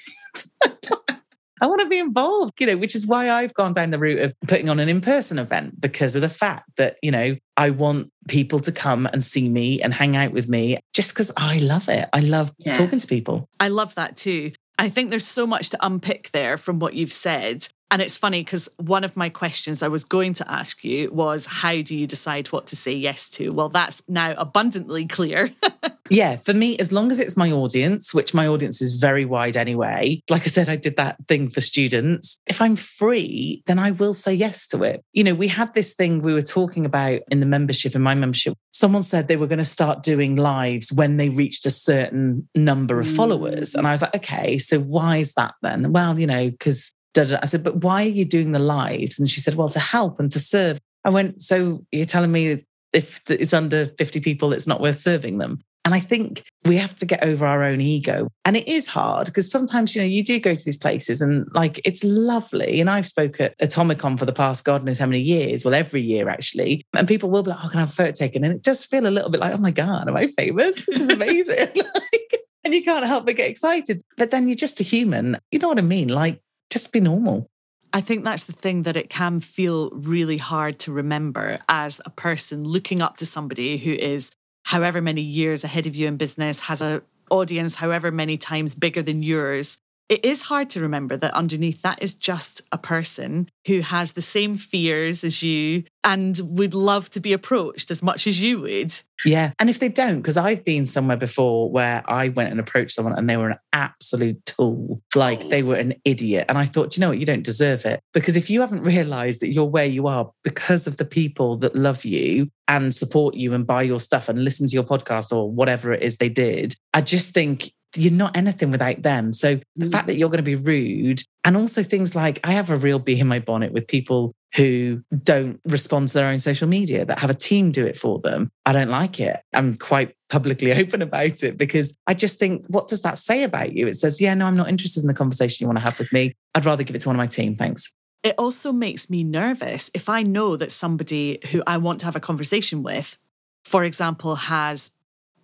I 1.61 1.67
want 1.67 1.81
to 1.81 1.87
be 1.87 1.99
involved, 1.99 2.59
you 2.59 2.65
know, 2.65 2.75
which 2.75 2.95
is 2.95 3.05
why 3.05 3.29
I've 3.29 3.53
gone 3.53 3.73
down 3.73 3.91
the 3.91 3.99
route 3.99 4.19
of 4.19 4.33
putting 4.47 4.67
on 4.67 4.79
an 4.79 4.89
in 4.89 4.99
person 4.99 5.37
event 5.37 5.79
because 5.79 6.15
of 6.15 6.23
the 6.23 6.29
fact 6.29 6.67
that, 6.77 6.97
you 7.03 7.11
know, 7.11 7.35
I 7.55 7.69
want 7.69 8.11
people 8.27 8.59
to 8.61 8.71
come 8.71 9.05
and 9.05 9.23
see 9.23 9.47
me 9.47 9.79
and 9.79 9.93
hang 9.93 10.15
out 10.15 10.31
with 10.31 10.49
me 10.49 10.79
just 10.93 11.13
because 11.13 11.31
I 11.37 11.59
love 11.59 11.87
it. 11.87 12.09
I 12.13 12.21
love 12.21 12.51
yeah. 12.57 12.73
talking 12.73 12.97
to 12.97 13.05
people. 13.05 13.47
I 13.59 13.67
love 13.67 13.93
that 13.93 14.17
too. 14.17 14.49
I 14.81 14.89
think 14.89 15.11
there's 15.11 15.27
so 15.27 15.45
much 15.45 15.69
to 15.69 15.85
unpick 15.85 16.31
there 16.31 16.57
from 16.57 16.79
what 16.79 16.95
you've 16.95 17.11
said. 17.11 17.67
And 17.91 18.01
it's 18.01 18.17
funny 18.17 18.43
because 18.43 18.67
one 18.77 19.03
of 19.03 19.15
my 19.15 19.29
questions 19.29 19.83
I 19.83 19.89
was 19.89 20.03
going 20.03 20.33
to 20.33 20.51
ask 20.51 20.83
you 20.83 21.11
was 21.11 21.45
how 21.45 21.83
do 21.83 21.95
you 21.95 22.07
decide 22.07 22.47
what 22.47 22.65
to 22.67 22.75
say 22.75 22.93
yes 22.93 23.29
to? 23.31 23.51
Well, 23.51 23.69
that's 23.69 24.01
now 24.07 24.33
abundantly 24.35 25.05
clear. 25.05 25.51
yeah, 26.11 26.35
for 26.35 26.53
me, 26.53 26.77
as 26.77 26.91
long 26.91 27.09
as 27.09 27.19
it's 27.19 27.37
my 27.37 27.51
audience, 27.51 28.13
which 28.13 28.33
my 28.33 28.45
audience 28.45 28.81
is 28.81 28.97
very 28.97 29.23
wide 29.23 29.55
anyway, 29.55 30.21
like 30.29 30.41
I 30.41 30.47
said, 30.47 30.67
I 30.67 30.75
did 30.75 30.97
that 30.97 31.15
thing 31.27 31.49
for 31.49 31.61
students. 31.61 32.37
If 32.47 32.61
I'm 32.61 32.75
free, 32.75 33.63
then 33.65 33.79
I 33.79 33.91
will 33.91 34.13
say 34.13 34.33
yes 34.33 34.67
to 34.67 34.83
it. 34.83 35.03
You 35.13 35.23
know, 35.23 35.33
we 35.33 35.47
had 35.47 35.73
this 35.73 35.93
thing 35.93 36.21
we 36.21 36.33
were 36.33 36.41
talking 36.41 36.85
about 36.85 37.21
in 37.31 37.39
the 37.39 37.45
membership, 37.45 37.95
in 37.95 38.01
my 38.01 38.13
membership. 38.13 38.55
Someone 38.73 39.03
said 39.03 39.27
they 39.27 39.37
were 39.37 39.47
going 39.47 39.59
to 39.59 39.65
start 39.65 40.03
doing 40.03 40.35
lives 40.35 40.91
when 40.91 41.15
they 41.15 41.29
reached 41.29 41.65
a 41.65 41.71
certain 41.71 42.47
number 42.55 42.99
of 42.99 43.07
followers. 43.07 43.73
And 43.73 43.87
I 43.87 43.91
was 43.91 44.01
like, 44.01 44.15
okay, 44.17 44.57
so 44.57 44.79
why 44.79 45.17
is 45.17 45.31
that 45.33 45.53
then? 45.61 45.93
Well, 45.93 46.19
you 46.19 46.27
know, 46.27 46.49
because. 46.49 46.93
I 47.17 47.45
said, 47.45 47.65
but 47.65 47.83
why 47.83 48.03
are 48.03 48.07
you 48.07 48.23
doing 48.23 48.53
the 48.53 48.59
lives? 48.59 49.19
And 49.19 49.29
she 49.29 49.41
said, 49.41 49.55
well, 49.55 49.67
to 49.67 49.81
help 49.81 50.17
and 50.17 50.31
to 50.31 50.39
serve. 50.39 50.79
I 51.03 51.09
went, 51.09 51.41
so 51.41 51.85
you're 51.91 52.05
telling 52.05 52.31
me 52.31 52.63
if 52.93 53.21
it's 53.27 53.53
under 53.53 53.87
50 53.97 54.21
people, 54.21 54.53
it's 54.53 54.65
not 54.65 54.79
worth 54.79 54.97
serving 54.97 55.37
them. 55.37 55.61
And 55.83 55.95
I 55.95 55.99
think 55.99 56.43
we 56.65 56.77
have 56.77 56.95
to 56.97 57.05
get 57.05 57.23
over 57.23 57.45
our 57.45 57.63
own 57.63 57.81
ego. 57.81 58.27
And 58.45 58.55
it 58.55 58.67
is 58.67 58.87
hard 58.87 59.25
because 59.27 59.49
sometimes, 59.49 59.95
you 59.95 60.01
know, 60.01 60.07
you 60.07 60.23
do 60.23 60.39
go 60.39 60.53
to 60.53 60.63
these 60.63 60.77
places 60.77 61.21
and 61.21 61.47
like 61.53 61.81
it's 61.83 62.03
lovely. 62.03 62.79
And 62.79 62.89
I've 62.89 63.07
spoke 63.07 63.39
at 63.39 63.57
Atomicon 63.57 64.19
for 64.19 64.25
the 64.25 64.33
past 64.33 64.63
God 64.63 64.83
knows 64.83 64.99
how 64.99 65.07
many 65.07 65.21
years, 65.21 65.65
well, 65.65 65.73
every 65.73 66.01
year 66.01 66.29
actually. 66.29 66.85
And 66.93 67.07
people 67.07 67.31
will 67.31 67.41
be 67.41 67.49
like, 67.49 67.65
oh, 67.65 67.69
can 67.69 67.79
I 67.79 67.81
have 67.81 67.89
a 67.89 67.93
photo 67.93 68.11
taken? 68.11 68.43
And 68.43 68.53
it 68.53 68.61
does 68.61 68.85
feel 68.85 69.07
a 69.07 69.09
little 69.09 69.31
bit 69.31 69.41
like, 69.41 69.53
oh 69.53 69.57
my 69.57 69.71
God, 69.71 70.07
am 70.07 70.15
I 70.15 70.27
famous? 70.27 70.85
This 70.85 71.01
is 71.01 71.09
amazing. 71.09 71.57
like, 71.75 72.39
and 72.63 72.75
you 72.75 72.83
can't 72.83 73.05
help 73.05 73.25
but 73.25 73.35
get 73.35 73.49
excited. 73.49 74.03
But 74.17 74.29
then 74.29 74.47
you're 74.47 74.55
just 74.55 74.79
a 74.79 74.83
human. 74.83 75.39
You 75.51 75.59
know 75.59 75.69
what 75.69 75.79
I 75.79 75.83
mean? 75.83 76.09
Like 76.09 76.41
just 76.69 76.91
be 76.91 76.99
normal. 76.99 77.47
I 77.93 78.01
think 78.01 78.23
that's 78.23 78.45
the 78.45 78.53
thing 78.53 78.83
that 78.83 78.95
it 78.95 79.09
can 79.09 79.39
feel 79.39 79.89
really 79.91 80.37
hard 80.37 80.79
to 80.79 80.93
remember 80.93 81.59
as 81.67 81.99
a 82.05 82.09
person 82.09 82.63
looking 82.63 83.01
up 83.01 83.17
to 83.17 83.25
somebody 83.25 83.77
who 83.77 83.91
is 83.91 84.31
however 84.63 85.01
many 85.01 85.21
years 85.21 85.63
ahead 85.63 85.87
of 85.87 85.95
you 85.95 86.07
in 86.07 86.17
business, 86.17 86.59
has 86.59 86.81
a 86.81 87.03
audience 87.29 87.75
however 87.75 88.11
many 88.11 88.37
times 88.37 88.75
bigger 88.75 89.01
than 89.01 89.23
yours 89.23 89.79
it 90.11 90.25
is 90.25 90.41
hard 90.41 90.69
to 90.69 90.81
remember 90.81 91.15
that 91.15 91.33
underneath 91.33 91.83
that 91.83 92.03
is 92.03 92.15
just 92.15 92.61
a 92.73 92.77
person 92.77 93.49
who 93.65 93.79
has 93.79 94.11
the 94.11 94.21
same 94.21 94.55
fears 94.55 95.23
as 95.23 95.41
you 95.41 95.85
and 96.03 96.37
would 96.43 96.73
love 96.73 97.09
to 97.11 97.21
be 97.21 97.31
approached 97.31 97.89
as 97.89 98.03
much 98.03 98.27
as 98.27 98.41
you 98.41 98.59
would. 98.59 98.93
Yeah. 99.23 99.53
And 99.57 99.69
if 99.69 99.79
they 99.79 99.87
don't, 99.87 100.17
because 100.17 100.35
I've 100.35 100.65
been 100.65 100.85
somewhere 100.85 101.15
before 101.15 101.71
where 101.71 102.03
I 102.11 102.27
went 102.27 102.51
and 102.51 102.59
approached 102.59 102.91
someone 102.91 103.17
and 103.17 103.29
they 103.29 103.37
were 103.37 103.51
an 103.51 103.59
absolute 103.71 104.45
tool, 104.45 105.01
like 105.15 105.47
they 105.47 105.63
were 105.63 105.75
an 105.75 105.93
idiot. 106.03 106.47
And 106.49 106.57
I 106.57 106.65
thought, 106.65 106.97
you 106.97 107.01
know 107.01 107.09
what, 107.09 107.19
you 107.19 107.25
don't 107.25 107.43
deserve 107.45 107.85
it. 107.85 108.01
Because 108.13 108.35
if 108.35 108.49
you 108.49 108.59
haven't 108.59 108.83
realized 108.83 109.39
that 109.39 109.53
you're 109.53 109.63
where 109.63 109.85
you 109.85 110.07
are 110.07 110.29
because 110.43 110.87
of 110.87 110.97
the 110.97 111.05
people 111.05 111.55
that 111.59 111.73
love 111.73 112.03
you 112.03 112.49
and 112.67 112.93
support 112.93 113.35
you 113.35 113.53
and 113.53 113.65
buy 113.65 113.83
your 113.83 113.99
stuff 114.01 114.27
and 114.27 114.43
listen 114.43 114.67
to 114.67 114.73
your 114.73 114.83
podcast 114.83 115.31
or 115.31 115.49
whatever 115.49 115.93
it 115.93 116.03
is 116.03 116.17
they 116.17 116.27
did, 116.27 116.75
I 116.93 116.99
just 116.99 117.33
think 117.33 117.71
you're 117.95 118.11
not 118.11 118.37
anything 118.37 118.71
without 118.71 119.01
them. 119.01 119.33
So 119.33 119.59
the 119.75 119.85
mm. 119.85 119.91
fact 119.91 120.07
that 120.07 120.15
you're 120.15 120.29
going 120.29 120.37
to 120.37 120.43
be 120.43 120.55
rude 120.55 121.23
and 121.43 121.57
also 121.57 121.83
things 121.83 122.15
like 122.15 122.39
I 122.43 122.53
have 122.53 122.69
a 122.69 122.77
real 122.77 122.99
bee 122.99 123.19
in 123.19 123.27
my 123.27 123.39
bonnet 123.39 123.73
with 123.73 123.87
people 123.87 124.33
who 124.55 125.01
don't 125.23 125.59
respond 125.65 126.09
to 126.09 126.13
their 126.13 126.27
own 126.27 126.39
social 126.39 126.67
media, 126.67 127.05
that 127.05 127.19
have 127.19 127.29
a 127.29 127.35
team 127.35 127.71
do 127.71 127.85
it 127.85 127.97
for 127.97 128.19
them. 128.19 128.51
I 128.65 128.73
don't 128.73 128.89
like 128.89 129.19
it. 129.19 129.39
I'm 129.53 129.77
quite 129.77 130.15
publicly 130.29 130.73
open 130.79 131.01
about 131.01 131.43
it 131.43 131.57
because 131.57 131.95
I 132.05 132.13
just 132.13 132.37
think, 132.37 132.65
what 132.67 132.87
does 132.87 133.01
that 133.01 133.17
say 133.17 133.43
about 133.43 133.73
you? 133.73 133.87
It 133.87 133.97
says, 133.97 134.19
yeah, 134.19 134.33
no, 134.33 134.45
I'm 134.45 134.57
not 134.57 134.69
interested 134.69 135.03
in 135.03 135.07
the 135.07 135.13
conversation 135.13 135.63
you 135.63 135.67
want 135.67 135.77
to 135.77 135.83
have 135.83 135.99
with 135.99 136.11
me. 136.11 136.35
I'd 136.53 136.65
rather 136.65 136.83
give 136.83 136.95
it 136.95 136.99
to 136.99 137.09
one 137.09 137.15
of 137.15 137.19
my 137.19 137.27
team. 137.27 137.55
Thanks. 137.55 137.93
It 138.23 138.35
also 138.37 138.71
makes 138.71 139.09
me 139.09 139.23
nervous 139.23 139.89
if 139.93 140.07
I 140.09 140.21
know 140.21 140.55
that 140.57 140.71
somebody 140.71 141.39
who 141.51 141.63
I 141.65 141.77
want 141.77 141.99
to 141.99 142.05
have 142.05 142.15
a 142.15 142.19
conversation 142.19 142.83
with, 142.83 143.17
for 143.63 143.83
example, 143.83 144.35
has 144.35 144.91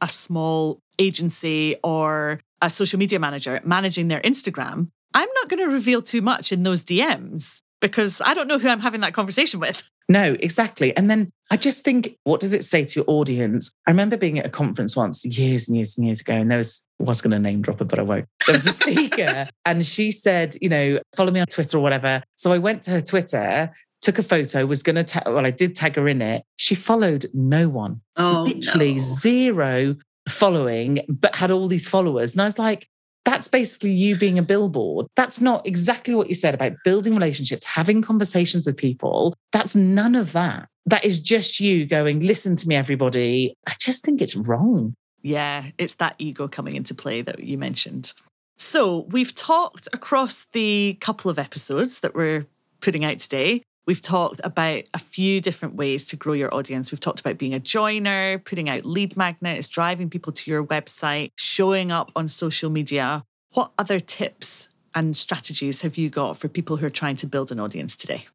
a 0.02 0.08
small 0.08 0.82
agency 1.00 1.76
or 1.84 2.40
a 2.62 2.70
social 2.70 3.00
media 3.00 3.20
manager 3.20 3.60
managing 3.64 4.08
their 4.08 4.22
Instagram, 4.22 4.90
I'm 5.14 5.30
not 5.36 5.50
going 5.50 5.60
to 5.68 5.74
reveal 5.74 6.02
too 6.02 6.22
much 6.22 6.52
in 6.52 6.64
those 6.64 6.84
DMs 6.84 7.62
because 7.80 8.22
I 8.22 8.34
don't 8.34 8.48
know 8.48 8.60
who 8.60 8.70
I'm 8.70 8.80
having 8.80 9.02
that 9.02 9.14
conversation 9.14 9.60
with. 9.60 9.90
No, 10.10 10.38
exactly. 10.40 10.96
And 10.96 11.12
then 11.12 11.34
I 11.52 11.58
just 11.58 11.84
think, 11.84 12.16
what 12.24 12.40
does 12.40 12.54
it 12.54 12.64
say 12.64 12.86
to 12.86 13.00
your 13.02 13.06
audience? 13.10 13.70
I 13.86 13.92
remember 13.92 14.16
being 14.16 14.40
at 14.40 14.46
a 14.46 14.50
conference 14.50 14.96
once 14.96 15.26
years 15.26 15.68
and 15.68 15.76
years 15.76 15.98
and 15.98 16.08
years 16.08 16.22
ago, 16.22 16.32
and 16.32 16.50
there 16.50 16.60
was, 16.60 16.88
was 16.98 17.20
going 17.20 17.32
to 17.32 17.40
name 17.40 17.62
drop 17.62 17.80
her, 17.80 17.86
but 17.86 18.00
I 18.00 18.04
won't. 18.04 18.26
There 18.46 18.54
was 18.54 18.66
a 18.66 18.72
speaker, 18.72 19.50
and 19.66 19.86
she 19.86 20.12
said, 20.12 20.56
you 20.62 20.70
know, 20.70 21.02
follow 21.14 21.32
me 21.32 21.42
on 21.42 21.48
Twitter 21.48 21.78
or 21.78 21.82
whatever. 21.82 22.24
So 22.38 22.54
I 22.54 22.58
went 22.58 22.84
to 22.84 22.92
her 22.92 23.02
Twitter, 23.02 23.70
took 24.00 24.18
a 24.18 24.24
photo, 24.24 24.66
was 24.66 24.82
going 24.82 24.96
to 24.96 25.04
tag, 25.04 25.24
well, 25.26 25.46
I 25.46 25.52
did 25.52 25.76
tag 25.76 25.98
her 25.98 26.08
in 26.08 26.22
it. 26.22 26.44
She 26.56 26.74
followed 26.74 27.30
no 27.34 27.68
one. 27.68 28.00
Oh, 28.16 28.46
literally 28.48 28.94
no. 28.94 29.00
zero 29.00 29.96
following, 30.28 31.00
but 31.08 31.36
had 31.36 31.52
all 31.52 31.68
these 31.68 31.88
followers. 31.88 32.34
And 32.34 32.42
I 32.42 32.46
was 32.46 32.60
like, 32.60 32.88
that's 33.26 33.50
basically 33.50 33.92
you 33.92 34.16
being 34.16 34.40
a 34.40 34.44
billboard. 34.44 35.08
That's 35.18 35.42
not 35.42 35.68
exactly 35.68 36.16
what 36.16 36.30
you 36.30 36.36
said 36.36 36.54
about 36.54 36.74
building 36.86 37.14
relationships, 37.14 37.66
having 37.66 38.02
conversations 38.02 38.66
with 38.66 38.78
people. 38.78 39.36
That's 39.52 39.76
none 39.76 40.16
of 40.16 40.32
that. 40.32 40.70
That 40.86 41.04
is 41.04 41.20
just 41.20 41.60
you 41.60 41.86
going, 41.86 42.22
listen 42.22 42.56
to 42.56 42.68
me, 42.68 42.76
everybody. 42.76 43.54
I 43.68 43.74
just 43.78 44.06
think 44.06 44.22
it's 44.22 44.36
wrong. 44.36 44.94
Yeah, 45.22 45.66
it's 45.78 45.96
that 45.96 46.16
ego 46.20 46.48
coming 46.48 46.76
into 46.76 46.94
play 46.94 47.22
that 47.22 47.42
you 47.42 47.58
mentioned. 47.58 48.14
So 48.58 49.00
we've 49.10 49.36
talked 49.36 49.90
across 49.92 50.48
the 50.54 50.98
couple 51.02 51.30
of 51.30 51.38
episodes 51.38 52.00
that 52.00 52.16
we're 52.16 52.48
putting 52.80 53.04
out 53.04 53.20
today 53.20 53.62
We've 53.88 54.02
talked 54.02 54.42
about 54.44 54.84
a 54.94 55.00
few 55.00 55.40
different 55.40 55.76
ways 55.76 56.06
to 56.08 56.18
grow 56.18 56.34
your 56.34 56.54
audience. 56.54 56.92
We've 56.92 57.00
talked 57.00 57.22
about 57.22 57.38
being 57.38 57.54
a 57.54 57.60
joiner, 57.60 58.38
putting 58.40 58.68
out 58.68 58.86
lead 58.86 59.16
magnets, 59.16 59.70
driving 59.70 60.10
people 60.10 60.34
to 60.34 60.52
your 60.52 60.64
website, 60.64 61.32
showing 61.38 61.90
up 61.90 62.12
on 62.14 62.28
social 62.28 62.70
media. 62.70 63.24
What 63.54 63.72
other 63.78 64.02
tips 64.02 64.68
and 64.94 65.16
strategies 65.16 65.84
have 65.84 65.98
you 65.98 66.10
got 66.10 66.36
for 66.36 66.50
people 66.50 66.76
who 66.76 66.86
are 66.86 66.90
trying 66.90 67.16
to 67.16 67.28
build 67.28 67.50
an 67.50 67.62
audience 67.62 67.96
today? 67.96 68.26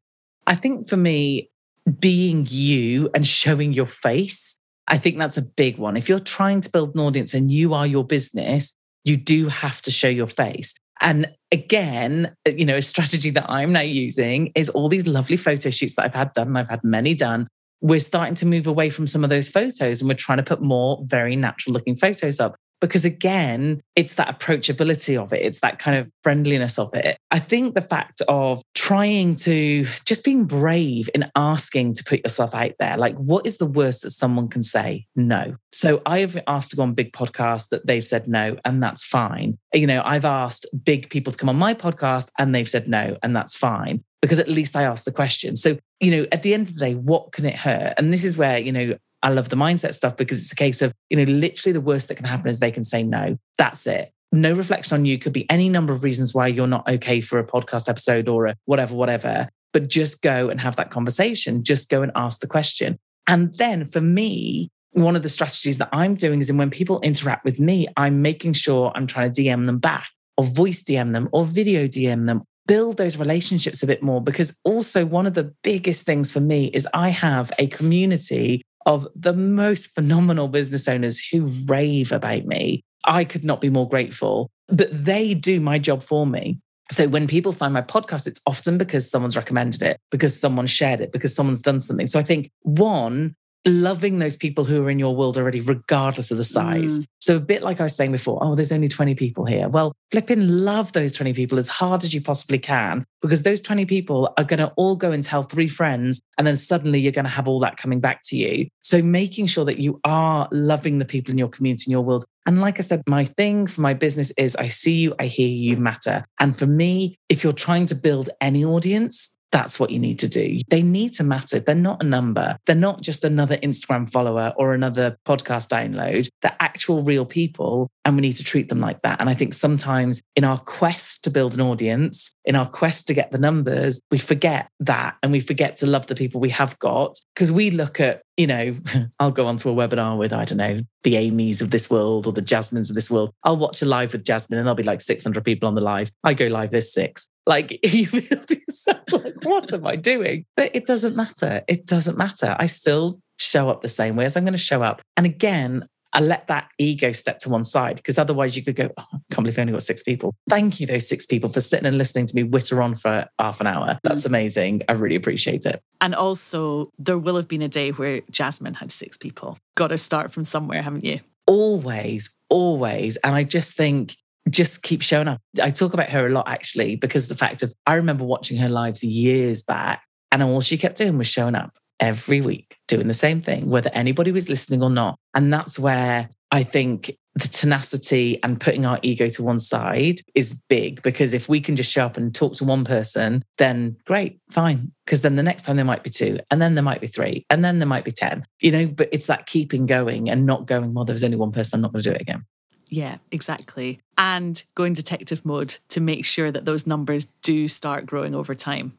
I 0.47 0.55
think 0.55 0.89
for 0.89 0.97
me, 0.97 1.51
being 1.99 2.47
you 2.49 3.11
and 3.13 3.27
showing 3.27 3.73
your 3.73 3.85
face, 3.85 4.59
I 4.87 4.97
think 4.97 5.19
that's 5.19 5.37
a 5.37 5.43
big 5.43 5.77
one. 5.77 5.97
If 5.97 6.09
you're 6.09 6.19
trying 6.19 6.61
to 6.61 6.69
build 6.71 6.95
an 6.95 7.01
audience 7.01 7.35
and 7.35 7.51
you 7.51 7.75
are 7.75 7.85
your 7.85 8.03
business, 8.03 8.75
you 9.03 9.17
do 9.17 9.49
have 9.49 9.83
to 9.83 9.91
show 9.91 10.09
your 10.09 10.27
face. 10.27 10.73
And 11.03 11.29
again, 11.51 12.33
uh, 12.47 12.51
you 12.51 12.65
know, 12.65 12.77
a 12.77 12.81
strategy 12.81 13.29
that 13.31 13.45
I'm 13.49 13.73
now 13.73 13.81
using 13.81 14.51
is 14.55 14.69
all 14.69 14.89
these 14.89 15.05
lovely 15.05 15.37
photo 15.37 15.69
shoots 15.69 15.95
that 15.95 16.05
I've 16.05 16.15
had 16.15 16.33
done, 16.33 16.47
and 16.47 16.57
I've 16.57 16.69
had 16.69 16.83
many 16.83 17.13
done. 17.13 17.47
We're 17.81 17.99
starting 17.99 18.35
to 18.35 18.45
move 18.45 18.65
away 18.65 18.89
from 18.89 19.05
some 19.05 19.25
of 19.25 19.29
those 19.29 19.49
photos 19.49 19.99
and 19.99 20.07
we're 20.07 20.15
trying 20.15 20.37
to 20.37 20.43
put 20.43 20.61
more 20.61 21.03
very 21.03 21.35
natural 21.35 21.73
looking 21.73 21.97
photos 21.97 22.39
up. 22.39 22.55
Because 22.83 23.05
again, 23.05 23.81
it's 23.95 24.15
that 24.15 24.27
approachability 24.27 25.17
of 25.17 25.31
it, 25.31 25.41
it's 25.41 25.61
that 25.61 25.79
kind 25.79 25.97
of 25.97 26.11
friendliness 26.21 26.77
of 26.77 26.93
it. 26.93 27.17
I 27.31 27.39
think 27.39 27.75
the 27.75 27.81
fact 27.81 28.21
of 28.27 28.61
trying 28.75 29.37
to 29.37 29.87
just 30.03 30.25
being 30.25 30.43
brave 30.43 31.09
in 31.15 31.31
asking 31.33 31.93
to 31.93 32.03
put 32.03 32.19
yourself 32.25 32.53
out 32.53 32.73
there, 32.79 32.97
like, 32.97 33.15
what 33.15 33.47
is 33.47 33.55
the 33.55 33.65
worst 33.65 34.01
that 34.01 34.09
someone 34.09 34.49
can 34.49 34.61
say? 34.61 35.05
No. 35.15 35.55
So 35.71 36.01
I've 36.05 36.37
asked 36.45 36.71
to 36.71 36.75
go 36.75 36.81
on 36.81 36.93
big 36.93 37.13
podcasts 37.13 37.69
that 37.69 37.87
they've 37.87 38.05
said 38.05 38.27
no, 38.27 38.57
and 38.65 38.83
that's 38.83 39.05
fine. 39.05 39.57
You 39.73 39.87
know, 39.87 40.01
I've 40.03 40.25
asked 40.25 40.65
big 40.83 41.09
people 41.09 41.31
to 41.31 41.39
come 41.39 41.47
on 41.47 41.55
my 41.55 41.73
podcast 41.73 42.31
and 42.37 42.53
they've 42.53 42.69
said 42.69 42.89
no, 42.89 43.15
and 43.23 43.33
that's 43.33 43.55
fine 43.55 44.03
because 44.21 44.39
at 44.39 44.49
least 44.49 44.75
I 44.75 44.83
asked 44.83 45.05
the 45.05 45.11
question. 45.13 45.55
So, 45.55 45.77
you 46.01 46.11
know, 46.11 46.27
at 46.33 46.43
the 46.43 46.53
end 46.53 46.67
of 46.67 46.73
the 46.73 46.79
day, 46.81 46.95
what 46.95 47.31
can 47.31 47.45
it 47.45 47.55
hurt? 47.55 47.93
And 47.97 48.13
this 48.13 48.25
is 48.25 48.37
where, 48.37 48.57
you 48.57 48.73
know, 48.73 48.97
I 49.23 49.29
love 49.29 49.49
the 49.49 49.55
mindset 49.55 49.93
stuff 49.93 50.17
because 50.17 50.39
it's 50.39 50.51
a 50.51 50.55
case 50.55 50.81
of, 50.81 50.93
you 51.09 51.17
know, 51.17 51.31
literally 51.31 51.71
the 51.71 51.81
worst 51.81 52.09
that 52.09 52.15
can 52.15 52.25
happen 52.25 52.49
is 52.49 52.59
they 52.59 52.71
can 52.71 52.83
say 52.83 53.03
no. 53.03 53.37
That's 53.57 53.87
it. 53.87 54.11
No 54.31 54.51
reflection 54.51 54.95
on 54.95 55.05
you 55.05 55.17
could 55.17 55.33
be 55.33 55.49
any 55.49 55.69
number 55.69 55.93
of 55.93 56.03
reasons 56.03 56.33
why 56.33 56.47
you're 56.47 56.67
not 56.67 56.87
okay 56.89 57.21
for 57.21 57.39
a 57.39 57.43
podcast 57.45 57.87
episode 57.87 58.27
or 58.27 58.47
a 58.47 58.55
whatever, 58.65 58.93
whatever. 58.93 59.47
But 59.71 59.89
just 59.89 60.21
go 60.21 60.49
and 60.49 60.59
have 60.59 60.75
that 60.75 60.91
conversation. 60.91 61.63
Just 61.63 61.89
go 61.89 62.01
and 62.01 62.11
ask 62.15 62.41
the 62.41 62.47
question. 62.47 62.99
And 63.27 63.55
then 63.57 63.85
for 63.85 64.01
me, 64.01 64.69
one 64.91 65.15
of 65.15 65.23
the 65.23 65.29
strategies 65.29 65.77
that 65.77 65.89
I'm 65.91 66.15
doing 66.15 66.39
is 66.39 66.51
when 66.51 66.69
people 66.69 66.99
interact 66.99 67.45
with 67.45 67.59
me, 67.59 67.87
I'm 67.95 68.21
making 68.21 68.53
sure 68.53 68.91
I'm 68.93 69.07
trying 69.07 69.31
to 69.31 69.41
DM 69.41 69.65
them 69.65 69.79
back 69.79 70.07
or 70.37 70.45
voice 70.45 70.83
DM 70.83 71.13
them 71.13 71.29
or 71.31 71.45
video 71.45 71.87
DM 71.87 72.27
them 72.27 72.43
build 72.67 72.97
those 72.97 73.17
relationships 73.17 73.83
a 73.83 73.87
bit 73.87 74.01
more 74.01 74.21
because 74.21 74.57
also 74.63 75.05
one 75.05 75.27
of 75.27 75.33
the 75.33 75.53
biggest 75.63 76.05
things 76.05 76.31
for 76.31 76.39
me 76.39 76.67
is 76.67 76.87
I 76.93 77.09
have 77.09 77.51
a 77.59 77.67
community 77.67 78.61
of 78.85 79.07
the 79.15 79.33
most 79.33 79.87
phenomenal 79.93 80.47
business 80.47 80.87
owners 80.87 81.19
who 81.31 81.45
rave 81.65 82.11
about 82.11 82.45
me. 82.45 82.83
I 83.05 83.25
could 83.25 83.43
not 83.43 83.61
be 83.61 83.69
more 83.69 83.87
grateful, 83.87 84.49
but 84.67 84.89
they 84.91 85.33
do 85.33 85.59
my 85.59 85.79
job 85.79 86.03
for 86.03 86.25
me. 86.25 86.59
So 86.91 87.07
when 87.07 87.27
people 87.27 87.53
find 87.53 87.73
my 87.73 87.81
podcast, 87.81 88.27
it's 88.27 88.41
often 88.45 88.77
because 88.77 89.09
someone's 89.09 89.35
recommended 89.35 89.81
it, 89.81 89.99
because 90.11 90.39
someone 90.39 90.67
shared 90.67 91.01
it, 91.01 91.11
because 91.11 91.35
someone's 91.35 91.61
done 91.61 91.79
something. 91.79 92.07
So 92.07 92.19
I 92.19 92.23
think 92.23 92.51
one, 92.61 93.35
loving 93.65 94.19
those 94.19 94.35
people 94.35 94.65
who 94.65 94.83
are 94.83 94.89
in 94.89 94.99
your 94.99 95.15
world 95.15 95.37
already, 95.37 95.61
regardless 95.61 96.31
of 96.31 96.37
the 96.37 96.43
size. 96.43 96.99
Mm. 96.99 97.05
So, 97.19 97.37
a 97.37 97.39
bit 97.39 97.63
like 97.63 97.79
I 97.79 97.83
was 97.83 97.95
saying 97.95 98.11
before, 98.11 98.39
oh, 98.41 98.55
there's 98.55 98.71
only 98.71 98.87
20 98.87 99.15
people 99.15 99.45
here. 99.45 99.69
Well, 99.69 99.93
flipping 100.11 100.47
love 100.47 100.91
those 100.93 101.13
20 101.13 101.33
people 101.33 101.57
as 101.57 101.67
hard 101.67 102.03
as 102.03 102.13
you 102.13 102.21
possibly 102.21 102.59
can, 102.59 103.05
because 103.21 103.43
those 103.43 103.61
20 103.61 103.85
people 103.85 104.33
are 104.37 104.43
going 104.43 104.59
to 104.59 104.71
all 104.75 104.95
go 104.95 105.11
and 105.11 105.23
tell 105.23 105.43
three 105.43 105.69
friends. 105.69 106.21
And 106.37 106.45
then 106.45 106.57
suddenly 106.57 106.99
you're 106.99 107.11
going 107.11 107.25
to 107.25 107.31
have 107.31 107.47
all 107.47 107.59
that 107.61 107.77
coming 107.77 107.99
back 107.99 108.21
to 108.25 108.35
you. 108.35 108.67
So, 108.81 109.01
making 109.01 109.47
sure 109.47 109.65
that 109.65 109.79
you 109.79 109.99
are 110.03 110.47
loving 110.51 110.99
the 110.99 111.05
people 111.05 111.31
in 111.31 111.37
your 111.37 111.49
community, 111.49 111.85
in 111.87 111.91
your 111.91 112.01
world. 112.01 112.25
And 112.45 112.59
like 112.59 112.77
I 112.77 112.81
said, 112.81 113.03
my 113.07 113.23
thing 113.23 113.67
for 113.67 113.79
my 113.79 113.93
business 113.93 114.31
is 114.31 114.55
I 114.57 114.67
see 114.67 114.95
you, 114.95 115.15
I 115.17 115.27
hear 115.27 115.47
you, 115.47 115.77
matter. 115.77 116.25
And 116.39 116.57
for 116.57 116.65
me, 116.65 117.17
if 117.29 117.43
you're 117.43 117.53
trying 117.53 117.85
to 117.85 117.95
build 117.95 118.29
any 118.41 118.65
audience, 118.65 119.37
that's 119.53 119.79
what 119.79 119.91
you 119.91 119.99
need 119.99 120.17
to 120.19 120.27
do. 120.27 120.59
They 120.69 120.81
need 120.81 121.13
to 121.13 121.23
matter. 121.23 121.59
They're 121.59 121.75
not 121.75 122.03
a 122.03 122.05
number. 122.05 122.57
They're 122.65 122.75
not 122.75 123.01
just 123.01 123.23
another 123.23 123.57
Instagram 123.57 124.11
follower 124.11 124.51
or 124.57 124.73
another 124.73 125.15
podcast 125.27 125.69
download. 125.69 126.27
They're 126.41 126.57
actual 126.59 127.03
real 127.03 127.25
people, 127.25 127.89
and 128.03 128.15
we 128.15 128.21
need 128.21 128.35
to 128.37 128.43
treat 128.43 128.67
them 128.67 128.81
like 128.81 129.03
that. 129.03 129.21
And 129.21 129.29
I 129.29 129.35
think 129.35 129.53
sometimes 129.53 130.23
in 130.35 130.43
our 130.43 130.57
quest 130.57 131.23
to 131.25 131.29
build 131.29 131.53
an 131.53 131.61
audience, 131.61 132.33
in 132.45 132.55
our 132.55 132.67
quest 132.67 133.07
to 133.07 133.13
get 133.13 133.31
the 133.31 133.37
numbers, 133.37 134.01
we 134.09 134.17
forget 134.17 134.69
that 134.79 135.15
and 135.21 135.31
we 135.31 135.39
forget 135.39 135.77
to 135.77 135.85
love 135.85 136.07
the 136.07 136.15
people 136.15 136.41
we 136.41 136.49
have 136.49 136.77
got 136.79 137.19
because 137.35 137.51
we 137.51 137.69
look 137.69 137.99
at 137.99 138.23
you 138.37 138.47
know, 138.47 138.75
I'll 139.19 139.31
go 139.31 139.45
onto 139.45 139.69
a 139.69 139.73
webinar 139.73 140.17
with, 140.17 140.33
I 140.33 140.45
don't 140.45 140.57
know, 140.57 140.81
the 141.03 141.17
Amy's 141.17 141.61
of 141.61 141.71
this 141.71 141.89
world 141.89 142.25
or 142.25 142.33
the 142.33 142.41
Jasmines 142.41 142.89
of 142.89 142.95
this 142.95 143.11
world. 143.11 143.31
I'll 143.43 143.57
watch 143.57 143.81
a 143.81 143.85
live 143.85 144.13
with 144.13 144.23
Jasmine 144.23 144.57
and 144.57 144.65
there'll 144.65 144.75
be 144.75 144.83
like 144.83 145.01
600 145.01 145.43
people 145.43 145.67
on 145.67 145.75
the 145.75 145.81
live. 145.81 146.11
I 146.23 146.33
go 146.33 146.47
live, 146.47 146.71
there's 146.71 146.91
six. 146.91 147.29
Like 147.45 147.79
you 147.93 148.07
feel 148.07 148.39
to 148.39 148.59
yourself, 148.67 148.99
like, 149.11 149.43
what 149.43 149.71
am 149.73 149.85
I 149.85 149.95
doing? 149.95 150.45
But 150.55 150.75
it 150.75 150.85
doesn't 150.85 151.15
matter. 151.15 151.61
It 151.67 151.85
doesn't 151.85 152.17
matter. 152.17 152.55
I 152.59 152.67
still 152.67 153.19
show 153.37 153.69
up 153.69 153.81
the 153.81 153.89
same 153.89 154.15
way 154.15 154.25
as 154.25 154.37
I'm 154.37 154.43
going 154.43 154.53
to 154.53 154.57
show 154.57 154.83
up. 154.83 155.01
And 155.17 155.25
again, 155.25 155.87
I 156.13 156.19
let 156.19 156.47
that 156.47 156.69
ego 156.77 157.11
step 157.11 157.39
to 157.39 157.49
one 157.49 157.63
side 157.63 157.95
because 157.95 158.19
otherwise 158.19 158.55
you 158.55 158.63
could 158.63 158.75
go, 158.75 158.89
oh, 158.97 159.05
I 159.13 159.17
can't 159.31 159.43
believe 159.43 159.57
I 159.57 159.61
only 159.61 159.73
got 159.73 159.83
six 159.83 160.03
people. 160.03 160.35
Thank 160.47 160.79
you, 160.79 160.85
those 160.85 161.07
six 161.07 161.25
people, 161.25 161.51
for 161.51 161.59
sitting 161.59 161.87
and 161.87 161.97
listening 161.97 162.27
to 162.27 162.35
me 162.35 162.43
witter 162.43 162.81
on 162.81 162.95
for 162.95 163.25
half 163.39 163.59
an 163.59 163.67
hour. 163.67 163.97
That's 164.03 164.23
mm. 164.23 164.27
amazing. 164.27 164.83
I 164.87 164.93
really 164.93 165.15
appreciate 165.15 165.65
it. 165.65 165.81
And 166.01 166.13
also, 166.13 166.91
there 166.99 167.17
will 167.17 167.35
have 167.35 167.47
been 167.47 167.63
a 167.63 167.67
day 167.67 167.91
where 167.91 168.21
Jasmine 168.29 168.75
had 168.75 168.91
six 168.91 169.17
people. 169.17 169.57
Got 169.75 169.87
to 169.87 169.97
start 169.97 170.31
from 170.31 170.43
somewhere, 170.43 170.83
haven't 170.83 171.03
you? 171.03 171.19
Always, 171.47 172.39
always. 172.47 173.17
And 173.17 173.35
I 173.35 173.43
just 173.43 173.75
think, 173.75 174.15
just 174.49 174.83
keep 174.83 175.01
showing 175.01 175.27
up. 175.27 175.41
I 175.61 175.69
talk 175.69 175.93
about 175.93 176.09
her 176.11 176.27
a 176.27 176.29
lot 176.29 176.47
actually, 176.47 176.95
because 176.95 177.27
the 177.27 177.35
fact 177.35 177.63
of 177.63 177.73
I 177.85 177.95
remember 177.95 178.23
watching 178.23 178.57
her 178.57 178.69
lives 178.69 179.03
years 179.03 179.63
back, 179.63 180.03
and 180.31 180.41
all 180.43 180.61
she 180.61 180.77
kept 180.77 180.97
doing 180.97 181.17
was 181.17 181.27
showing 181.27 181.55
up 181.55 181.77
every 181.99 182.41
week 182.41 182.75
doing 182.87 183.07
the 183.07 183.13
same 183.13 183.41
thing, 183.41 183.69
whether 183.69 183.89
anybody 183.93 184.31
was 184.31 184.49
listening 184.49 184.83
or 184.83 184.89
not. 184.89 185.17
And 185.33 185.53
that's 185.53 185.79
where 185.79 186.29
I 186.51 186.63
think 186.63 187.15
the 187.35 187.47
tenacity 187.47 188.41
and 188.43 188.59
putting 188.59 188.85
our 188.85 188.99
ego 189.01 189.27
to 189.27 189.41
one 189.41 189.57
side 189.57 190.19
is 190.35 190.61
big 190.69 191.01
because 191.01 191.33
if 191.33 191.49
we 191.49 191.59
can 191.59 191.75
just 191.75 191.91
show 191.91 192.05
up 192.05 192.17
and 192.17 192.33
talk 192.33 192.55
to 192.55 192.63
one 192.63 192.83
person, 192.83 193.43
then 193.57 193.97
great, 194.05 194.39
fine. 194.51 194.91
Because 195.05 195.21
then 195.21 195.35
the 195.35 195.43
next 195.43 195.63
time 195.63 195.77
there 195.77 195.85
might 195.85 196.03
be 196.03 196.09
two, 196.09 196.39
and 196.51 196.61
then 196.61 196.75
there 196.75 196.83
might 196.83 197.01
be 197.01 197.07
three, 197.07 197.45
and 197.49 197.65
then 197.65 197.79
there 197.79 197.87
might 197.87 198.05
be 198.05 198.11
10, 198.11 198.45
you 198.59 198.71
know, 198.71 198.85
but 198.85 199.09
it's 199.11 199.27
that 199.27 199.47
keeping 199.47 199.85
going 199.85 200.29
and 200.29 200.45
not 200.45 200.67
going, 200.67 200.93
well, 200.93 201.05
there 201.05 201.13
was 201.13 201.23
only 201.23 201.37
one 201.37 201.51
person, 201.51 201.77
I'm 201.77 201.81
not 201.81 201.93
going 201.93 202.03
to 202.03 202.09
do 202.09 202.15
it 202.15 202.21
again. 202.21 202.45
Yeah, 202.89 203.17
exactly. 203.31 203.99
And 204.17 204.63
going 204.75 204.93
detective 204.93 205.45
mode 205.45 205.77
to 205.89 206.01
make 206.01 206.25
sure 206.25 206.51
that 206.51 206.65
those 206.65 206.85
numbers 206.85 207.25
do 207.41 207.67
start 207.67 208.05
growing 208.05 208.35
over 208.35 208.53
time. 208.53 208.97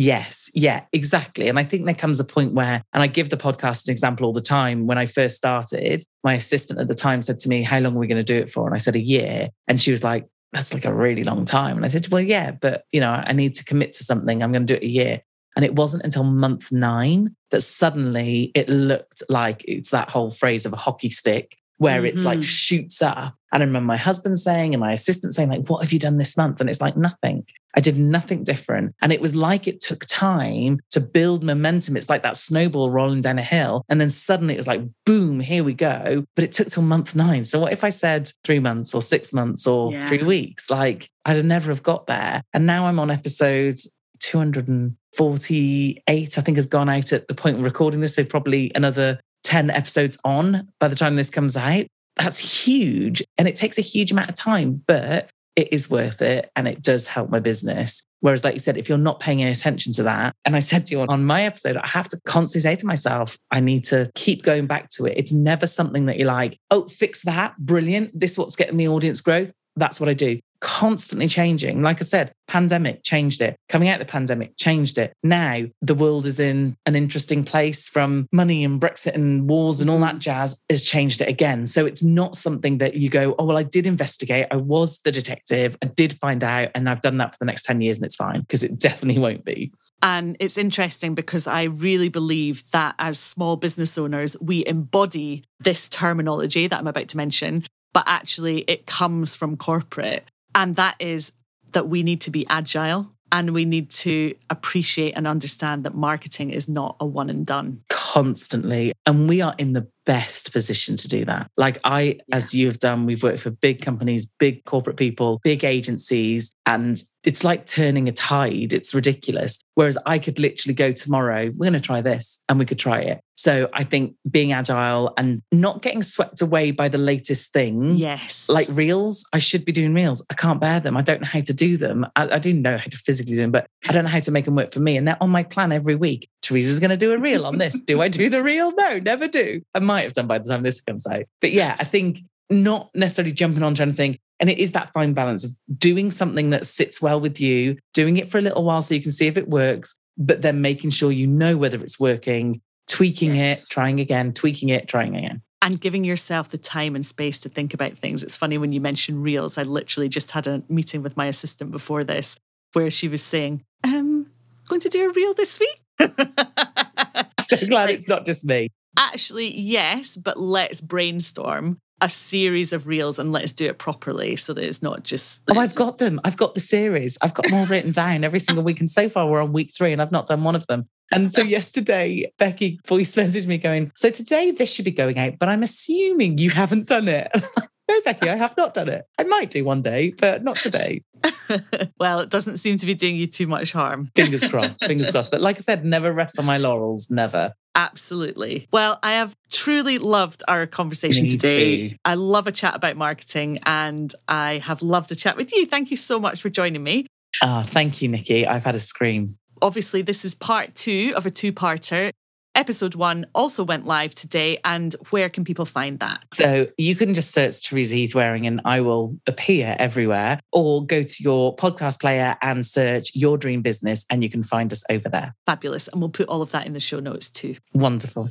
Yes, 0.00 0.48
yeah, 0.54 0.84
exactly. 0.92 1.48
And 1.48 1.58
I 1.58 1.64
think 1.64 1.84
there 1.84 1.94
comes 1.94 2.20
a 2.20 2.24
point 2.24 2.54
where, 2.54 2.82
and 2.92 3.02
I 3.02 3.08
give 3.08 3.30
the 3.30 3.36
podcast 3.36 3.88
an 3.88 3.92
example 3.92 4.26
all 4.26 4.32
the 4.32 4.40
time. 4.40 4.86
When 4.86 4.96
I 4.96 5.06
first 5.06 5.36
started, 5.36 6.04
my 6.22 6.34
assistant 6.34 6.78
at 6.78 6.86
the 6.86 6.94
time 6.94 7.20
said 7.20 7.40
to 7.40 7.48
me, 7.48 7.64
How 7.64 7.80
long 7.80 7.96
are 7.96 7.98
we 7.98 8.06
going 8.06 8.24
to 8.24 8.32
do 8.32 8.36
it 8.36 8.48
for? 8.48 8.64
And 8.66 8.76
I 8.76 8.78
said, 8.78 8.94
A 8.94 9.00
year. 9.00 9.48
And 9.66 9.80
she 9.82 9.90
was 9.90 10.04
like, 10.04 10.28
That's 10.52 10.72
like 10.72 10.84
a 10.84 10.94
really 10.94 11.24
long 11.24 11.44
time. 11.44 11.76
And 11.76 11.84
I 11.84 11.88
said, 11.88 12.06
Well, 12.08 12.20
yeah, 12.22 12.52
but 12.52 12.84
you 12.92 13.00
know, 13.00 13.10
I 13.10 13.32
need 13.32 13.54
to 13.54 13.64
commit 13.64 13.92
to 13.94 14.04
something. 14.04 14.40
I'm 14.40 14.52
going 14.52 14.68
to 14.68 14.72
do 14.72 14.78
it 14.78 14.84
a 14.84 14.88
year. 14.88 15.20
And 15.56 15.64
it 15.64 15.74
wasn't 15.74 16.04
until 16.04 16.22
month 16.22 16.70
nine 16.70 17.34
that 17.50 17.62
suddenly 17.62 18.52
it 18.54 18.68
looked 18.68 19.24
like 19.28 19.64
it's 19.66 19.90
that 19.90 20.10
whole 20.10 20.30
phrase 20.30 20.64
of 20.64 20.72
a 20.72 20.76
hockey 20.76 21.10
stick 21.10 21.56
where 21.78 21.98
mm-hmm. 21.98 22.06
it's 22.06 22.22
like 22.22 22.40
mm-hmm. 22.40 22.42
shoots 22.42 23.00
up. 23.00 23.34
And 23.50 23.62
I 23.62 23.66
remember 23.66 23.86
my 23.86 23.96
husband 23.96 24.38
saying 24.38 24.74
and 24.74 24.80
my 24.80 24.92
assistant 24.92 25.34
saying, 25.34 25.48
like, 25.48 25.70
what 25.70 25.82
have 25.82 25.92
you 25.92 25.98
done 25.98 26.18
this 26.18 26.36
month? 26.36 26.60
And 26.60 26.68
it's 26.68 26.82
like 26.82 26.96
nothing. 26.96 27.46
I 27.74 27.80
did 27.80 27.98
nothing 27.98 28.44
different. 28.44 28.94
And 29.00 29.12
it 29.12 29.20
was 29.20 29.34
like 29.34 29.66
it 29.66 29.80
took 29.80 30.04
time 30.06 30.80
to 30.90 31.00
build 31.00 31.42
momentum. 31.42 31.96
It's 31.96 32.10
like 32.10 32.22
that 32.24 32.36
snowball 32.36 32.90
rolling 32.90 33.20
down 33.20 33.38
a 33.38 33.42
hill. 33.42 33.84
And 33.88 34.00
then 34.00 34.10
suddenly 34.10 34.54
it 34.54 34.58
was 34.58 34.66
like, 34.66 34.82
boom, 35.06 35.40
here 35.40 35.64
we 35.64 35.72
go. 35.72 36.24
But 36.34 36.44
it 36.44 36.52
took 36.52 36.68
till 36.68 36.82
month 36.82 37.16
nine. 37.16 37.44
So 37.44 37.60
what 37.60 37.72
if 37.72 37.84
I 37.84 37.90
said 37.90 38.30
three 38.44 38.58
months 38.58 38.94
or 38.94 39.00
six 39.00 39.32
months 39.32 39.66
or 39.66 39.92
yeah. 39.92 40.08
three 40.08 40.24
weeks? 40.24 40.68
Like 40.68 41.08
I'd 41.24 41.42
never 41.44 41.70
have 41.70 41.82
got 41.82 42.06
there. 42.06 42.42
And 42.52 42.66
now 42.66 42.86
I'm 42.86 42.98
on 42.98 43.10
episode 43.10 43.78
248, 44.20 46.38
I 46.38 46.40
think 46.40 46.56
has 46.56 46.66
gone 46.66 46.88
out 46.88 47.12
at 47.12 47.28
the 47.28 47.34
point 47.34 47.58
of 47.58 47.62
recording 47.62 48.00
this. 48.00 48.16
So 48.16 48.24
probably 48.24 48.72
another 48.74 49.20
10 49.44 49.70
episodes 49.70 50.18
on 50.24 50.68
by 50.80 50.88
the 50.88 50.96
time 50.96 51.16
this 51.16 51.30
comes 51.30 51.56
out. 51.56 51.86
That's 52.16 52.38
huge. 52.38 53.22
And 53.38 53.46
it 53.46 53.56
takes 53.56 53.78
a 53.78 53.82
huge 53.82 54.10
amount 54.10 54.28
of 54.28 54.34
time, 54.34 54.82
but 54.86 55.30
it 55.56 55.72
is 55.72 55.90
worth 55.90 56.22
it 56.22 56.50
and 56.54 56.68
it 56.68 56.82
does 56.82 57.06
help 57.06 57.30
my 57.30 57.40
business. 57.40 58.04
Whereas, 58.20 58.44
like 58.44 58.54
you 58.54 58.60
said, 58.60 58.76
if 58.76 58.88
you're 58.88 58.98
not 58.98 59.20
paying 59.20 59.42
any 59.42 59.52
attention 59.52 59.92
to 59.94 60.02
that, 60.04 60.34
and 60.44 60.56
I 60.56 60.60
said 60.60 60.86
to 60.86 60.92
you 60.94 61.02
on 61.02 61.24
my 61.24 61.44
episode, 61.44 61.76
I 61.76 61.86
have 61.86 62.08
to 62.08 62.20
constantly 62.26 62.62
say 62.62 62.76
to 62.76 62.86
myself, 62.86 63.38
I 63.50 63.60
need 63.60 63.84
to 63.84 64.10
keep 64.14 64.42
going 64.42 64.66
back 64.66 64.88
to 64.90 65.06
it. 65.06 65.14
It's 65.16 65.32
never 65.32 65.66
something 65.66 66.06
that 66.06 66.16
you're 66.16 66.26
like, 66.26 66.58
oh, 66.70 66.88
fix 66.88 67.22
that. 67.22 67.56
Brilliant. 67.58 68.18
This 68.18 68.32
is 68.32 68.38
what's 68.38 68.56
getting 68.56 68.76
me 68.76 68.88
audience 68.88 69.20
growth. 69.20 69.52
That's 69.76 70.00
what 70.00 70.08
I 70.08 70.14
do 70.14 70.40
constantly 70.60 71.28
changing. 71.28 71.82
Like 71.82 71.98
I 72.00 72.04
said, 72.04 72.32
pandemic 72.46 73.02
changed 73.04 73.40
it. 73.40 73.56
Coming 73.68 73.88
out 73.88 74.00
of 74.00 74.06
the 74.06 74.10
pandemic 74.10 74.56
changed 74.56 74.98
it. 74.98 75.12
Now 75.22 75.62
the 75.82 75.94
world 75.94 76.26
is 76.26 76.40
in 76.40 76.76
an 76.86 76.96
interesting 76.96 77.44
place 77.44 77.88
from 77.88 78.26
money 78.32 78.64
and 78.64 78.80
Brexit 78.80 79.14
and 79.14 79.48
wars 79.48 79.80
and 79.80 79.90
all 79.90 79.98
that 80.00 80.12
mm-hmm. 80.12 80.20
jazz 80.20 80.60
has 80.70 80.82
changed 80.82 81.20
it 81.20 81.28
again. 81.28 81.66
So 81.66 81.86
it's 81.86 82.02
not 82.02 82.36
something 82.36 82.78
that 82.78 82.94
you 82.94 83.10
go, 83.10 83.34
oh, 83.38 83.44
well, 83.44 83.58
I 83.58 83.62
did 83.62 83.86
investigate. 83.86 84.46
I 84.50 84.56
was 84.56 84.98
the 85.00 85.12
detective. 85.12 85.76
I 85.82 85.86
did 85.86 86.18
find 86.18 86.42
out 86.42 86.70
and 86.74 86.88
I've 86.88 87.02
done 87.02 87.18
that 87.18 87.32
for 87.32 87.38
the 87.40 87.46
next 87.46 87.64
10 87.64 87.80
years 87.80 87.98
and 87.98 88.06
it's 88.06 88.16
fine 88.16 88.40
because 88.40 88.62
it 88.62 88.78
definitely 88.78 89.20
won't 89.20 89.44
be. 89.44 89.72
And 90.02 90.36
it's 90.40 90.56
interesting 90.56 91.14
because 91.14 91.46
I 91.46 91.64
really 91.64 92.08
believe 92.08 92.70
that 92.70 92.94
as 92.98 93.18
small 93.18 93.56
business 93.56 93.98
owners, 93.98 94.36
we 94.40 94.64
embody 94.66 95.44
this 95.60 95.88
terminology 95.88 96.66
that 96.68 96.78
I'm 96.78 96.86
about 96.86 97.08
to 97.08 97.16
mention 97.16 97.64
but 97.92 98.04
actually 98.06 98.60
it 98.60 98.86
comes 98.86 99.34
from 99.34 99.56
corporate. 99.56 100.30
And 100.54 100.76
that 100.76 100.96
is 100.98 101.32
that 101.72 101.88
we 101.88 102.02
need 102.02 102.20
to 102.22 102.30
be 102.30 102.46
agile 102.48 103.08
and 103.30 103.52
we 103.52 103.64
need 103.64 103.90
to 103.90 104.34
appreciate 104.48 105.12
and 105.12 105.26
understand 105.26 105.84
that 105.84 105.94
marketing 105.94 106.50
is 106.50 106.68
not 106.68 106.96
a 106.98 107.06
one 107.06 107.28
and 107.28 107.44
done. 107.44 107.82
Constantly. 107.90 108.92
And 109.06 109.28
we 109.28 109.42
are 109.42 109.54
in 109.58 109.74
the 109.74 109.86
best 110.06 110.52
position 110.52 110.96
to 110.96 111.08
do 111.08 111.24
that. 111.26 111.50
Like 111.56 111.78
I, 111.84 112.00
yeah. 112.00 112.22
as 112.32 112.54
you 112.54 112.66
have 112.68 112.78
done, 112.78 113.04
we've 113.04 113.22
worked 113.22 113.40
for 113.40 113.50
big 113.50 113.82
companies, 113.82 114.24
big 114.24 114.64
corporate 114.64 114.96
people, 114.96 115.40
big 115.44 115.64
agencies, 115.64 116.50
and 116.64 117.02
it's 117.24 117.44
like 117.44 117.66
turning 117.66 118.08
a 118.08 118.12
tide. 118.12 118.72
It's 118.72 118.94
ridiculous. 118.94 119.58
Whereas 119.74 119.98
I 120.06 120.18
could 120.18 120.38
literally 120.38 120.74
go 120.74 120.92
tomorrow, 120.92 121.50
we're 121.56 121.70
going 121.70 121.72
to 121.74 121.80
try 121.80 122.00
this 122.00 122.40
and 122.48 122.58
we 122.58 122.64
could 122.64 122.78
try 122.78 123.00
it. 123.00 123.20
So 123.36 123.68
I 123.72 123.84
think 123.84 124.16
being 124.28 124.52
agile 124.52 125.14
and 125.16 125.40
not 125.52 125.82
getting 125.82 126.02
swept 126.02 126.40
away 126.40 126.72
by 126.72 126.88
the 126.88 126.98
latest 126.98 127.52
thing. 127.52 127.92
Yes. 127.92 128.48
Like 128.48 128.66
reels, 128.70 129.24
I 129.32 129.38
should 129.38 129.64
be 129.64 129.70
doing 129.70 129.94
reels. 129.94 130.26
I 130.30 130.34
can't 130.34 130.60
bear 130.60 130.80
them. 130.80 130.96
I 130.96 131.02
don't 131.02 131.20
know 131.20 131.28
how 131.28 131.40
to 131.42 131.52
do 131.52 131.76
them. 131.76 132.04
I, 132.16 132.28
I 132.30 132.38
do 132.38 132.52
know 132.52 132.76
how 132.76 132.86
to 132.86 132.96
physically 132.96 133.34
do 133.34 133.42
them, 133.42 133.52
but 133.52 133.68
I 133.88 133.92
don't 133.92 134.04
know 134.04 134.10
how 134.10 134.20
to 134.20 134.30
make 134.32 134.44
them 134.44 134.56
work 134.56 134.72
for 134.72 134.80
me. 134.80 134.96
And 134.96 135.06
they're 135.06 135.22
on 135.22 135.30
my 135.30 135.44
plan 135.44 135.70
every 135.70 135.94
week. 135.94 136.28
Teresa's 136.42 136.80
going 136.80 136.90
to 136.90 136.96
do 136.96 137.12
a 137.12 137.18
reel 137.18 137.46
on 137.46 137.58
this. 137.58 137.78
do 137.80 138.02
I 138.02 138.08
do 138.08 138.28
the 138.28 138.42
reel? 138.42 138.72
No, 138.74 138.98
never 138.98 139.28
do. 139.28 139.62
I 139.74 139.78
might 139.80 140.02
have 140.02 140.14
done 140.14 140.26
by 140.26 140.38
the 140.38 140.48
time 140.48 140.62
this 140.62 140.80
comes 140.80 141.06
out. 141.06 141.24
But 141.40 141.52
yeah, 141.52 141.76
I 141.78 141.84
think 141.84 142.22
not 142.50 142.90
necessarily 142.94 143.32
jumping 143.32 143.62
onto 143.62 143.82
anything. 143.82 144.18
And 144.40 144.48
it 144.48 144.58
is 144.58 144.72
that 144.72 144.92
fine 144.92 145.14
balance 145.14 145.44
of 145.44 145.52
doing 145.76 146.10
something 146.10 146.50
that 146.50 146.66
sits 146.66 147.02
well 147.02 147.20
with 147.20 147.40
you, 147.40 147.76
doing 147.92 148.16
it 148.16 148.30
for 148.30 148.38
a 148.38 148.42
little 148.42 148.64
while 148.64 148.82
so 148.82 148.94
you 148.94 149.02
can 149.02 149.10
see 149.10 149.26
if 149.26 149.36
it 149.36 149.48
works, 149.48 149.98
but 150.16 150.42
then 150.42 150.60
making 150.60 150.90
sure 150.90 151.10
you 151.10 151.26
know 151.26 151.56
whether 151.56 151.80
it's 151.80 151.98
working, 151.98 152.60
tweaking 152.86 153.36
yes. 153.36 153.64
it, 153.64 153.70
trying 153.70 154.00
again, 154.00 154.32
tweaking 154.32 154.68
it, 154.68 154.88
trying 154.88 155.16
again. 155.16 155.42
And 155.60 155.80
giving 155.80 156.04
yourself 156.04 156.50
the 156.50 156.58
time 156.58 156.94
and 156.94 157.04
space 157.04 157.40
to 157.40 157.48
think 157.48 157.74
about 157.74 157.98
things. 157.98 158.22
It's 158.22 158.36
funny 158.36 158.58
when 158.58 158.72
you 158.72 158.80
mention 158.80 159.22
reels. 159.22 159.58
I 159.58 159.62
literally 159.62 160.08
just 160.08 160.30
had 160.30 160.46
a 160.46 160.62
meeting 160.68 161.02
with 161.02 161.16
my 161.16 161.26
assistant 161.26 161.72
before 161.72 162.04
this 162.04 162.38
where 162.74 162.90
she 162.90 163.08
was 163.08 163.24
saying, 163.24 163.64
um, 163.82 164.26
going 164.68 164.80
to 164.82 164.88
do 164.88 165.08
a 165.08 165.12
reel 165.12 165.34
this 165.34 165.58
week. 165.58 165.80
so 165.98 167.56
glad 167.66 167.86
like, 167.86 167.94
it's 167.94 168.06
not 168.06 168.24
just 168.24 168.44
me. 168.44 168.70
Actually, 168.96 169.58
yes, 169.58 170.16
but 170.16 170.38
let's 170.38 170.80
brainstorm 170.80 171.80
a 172.00 172.08
series 172.08 172.72
of 172.72 172.86
reels 172.86 173.18
and 173.18 173.32
let's 173.32 173.52
do 173.52 173.66
it 173.66 173.78
properly 173.78 174.36
so 174.36 174.52
that 174.54 174.64
it's 174.64 174.82
not 174.82 175.02
just. 175.02 175.42
Oh, 175.48 175.58
I've 175.58 175.74
got 175.74 175.98
them. 175.98 176.20
I've 176.24 176.36
got 176.36 176.54
the 176.54 176.60
series. 176.60 177.18
I've 177.20 177.34
got 177.34 177.46
them 177.46 177.54
all 177.54 177.66
written 177.66 177.92
down 177.92 178.24
every 178.24 178.40
single 178.40 178.64
week. 178.64 178.80
And 178.80 178.88
so 178.88 179.08
far, 179.08 179.26
we're 179.26 179.42
on 179.42 179.52
week 179.52 179.72
three 179.76 179.92
and 179.92 180.00
I've 180.00 180.12
not 180.12 180.26
done 180.26 180.44
one 180.44 180.54
of 180.54 180.66
them. 180.66 180.88
And 181.10 181.32
so 181.32 181.40
yesterday, 181.42 182.30
Becky 182.38 182.80
voice 182.86 183.14
messaged 183.14 183.46
me 183.46 183.58
going, 183.58 183.92
So 183.96 184.10
today 184.10 184.50
this 184.50 184.72
should 184.72 184.84
be 184.84 184.90
going 184.90 185.18
out, 185.18 185.38
but 185.38 185.48
I'm 185.48 185.62
assuming 185.62 186.38
you 186.38 186.50
haven't 186.50 186.86
done 186.86 187.08
it. 187.08 187.30
no, 187.88 188.00
Becky, 188.04 188.28
I 188.28 188.36
have 188.36 188.56
not 188.56 188.74
done 188.74 188.88
it. 188.88 189.04
I 189.18 189.24
might 189.24 189.50
do 189.50 189.64
one 189.64 189.82
day, 189.82 190.12
but 190.18 190.44
not 190.44 190.56
today. 190.56 191.02
well, 191.98 192.20
it 192.20 192.30
doesn't 192.30 192.58
seem 192.58 192.76
to 192.76 192.86
be 192.86 192.94
doing 192.94 193.16
you 193.16 193.26
too 193.26 193.46
much 193.46 193.72
harm. 193.72 194.10
Fingers 194.14 194.46
crossed. 194.48 194.84
Fingers 194.84 195.10
crossed. 195.10 195.30
But 195.30 195.40
like 195.40 195.56
I 195.56 195.60
said, 195.60 195.84
never 195.84 196.12
rest 196.12 196.38
on 196.38 196.44
my 196.44 196.58
laurels. 196.58 197.10
Never. 197.10 197.54
Absolutely. 197.78 198.66
Well, 198.72 198.98
I 199.04 199.12
have 199.12 199.36
truly 199.52 199.98
loved 199.98 200.42
our 200.48 200.66
conversation 200.66 201.26
Me 201.26 201.30
today. 201.30 201.90
Too. 201.90 201.96
I 202.04 202.14
love 202.14 202.48
a 202.48 202.52
chat 202.52 202.74
about 202.74 202.96
marketing 202.96 203.60
and 203.64 204.12
I 204.26 204.58
have 204.58 204.82
loved 204.82 205.12
a 205.12 205.14
chat 205.14 205.36
with 205.36 205.52
you. 205.52 205.64
Thank 205.64 205.92
you 205.92 205.96
so 205.96 206.18
much 206.18 206.40
for 206.40 206.50
joining 206.50 206.82
me. 206.82 207.06
Ah, 207.40 207.60
oh, 207.60 207.62
thank 207.62 208.02
you, 208.02 208.08
Niki. 208.08 208.44
I've 208.48 208.64
had 208.64 208.74
a 208.74 208.80
scream. 208.80 209.38
Obviously, 209.62 210.02
this 210.02 210.24
is 210.24 210.34
part 210.34 210.74
two 210.74 211.12
of 211.14 211.24
a 211.24 211.30
two 211.30 211.52
parter. 211.52 212.10
Episode 212.54 212.94
one 212.96 213.26
also 213.34 213.62
went 213.62 213.86
live 213.86 214.14
today. 214.14 214.58
And 214.64 214.94
where 215.10 215.28
can 215.28 215.44
people 215.44 215.64
find 215.64 215.98
that? 216.00 216.24
So 216.32 216.66
you 216.76 216.96
can 216.96 217.14
just 217.14 217.32
search 217.32 217.62
Teresa 217.62 217.94
Heath 217.94 218.16
and 218.16 218.60
I 218.64 218.80
will 218.80 219.16
appear 219.26 219.76
everywhere, 219.78 220.40
or 220.52 220.84
go 220.84 221.02
to 221.02 221.22
your 221.22 221.54
podcast 221.54 222.00
player 222.00 222.36
and 222.42 222.66
search 222.66 223.12
Your 223.14 223.38
Dream 223.38 223.62
Business 223.62 224.04
and 224.10 224.22
you 224.22 224.30
can 224.30 224.42
find 224.42 224.72
us 224.72 224.82
over 224.90 225.08
there. 225.08 225.34
Fabulous. 225.46 225.88
And 225.88 226.00
we'll 226.00 226.10
put 226.10 226.28
all 226.28 226.42
of 226.42 226.50
that 226.52 226.66
in 226.66 226.72
the 226.72 226.80
show 226.80 226.98
notes 226.98 227.30
too. 227.30 227.56
Wonderful. 227.74 228.28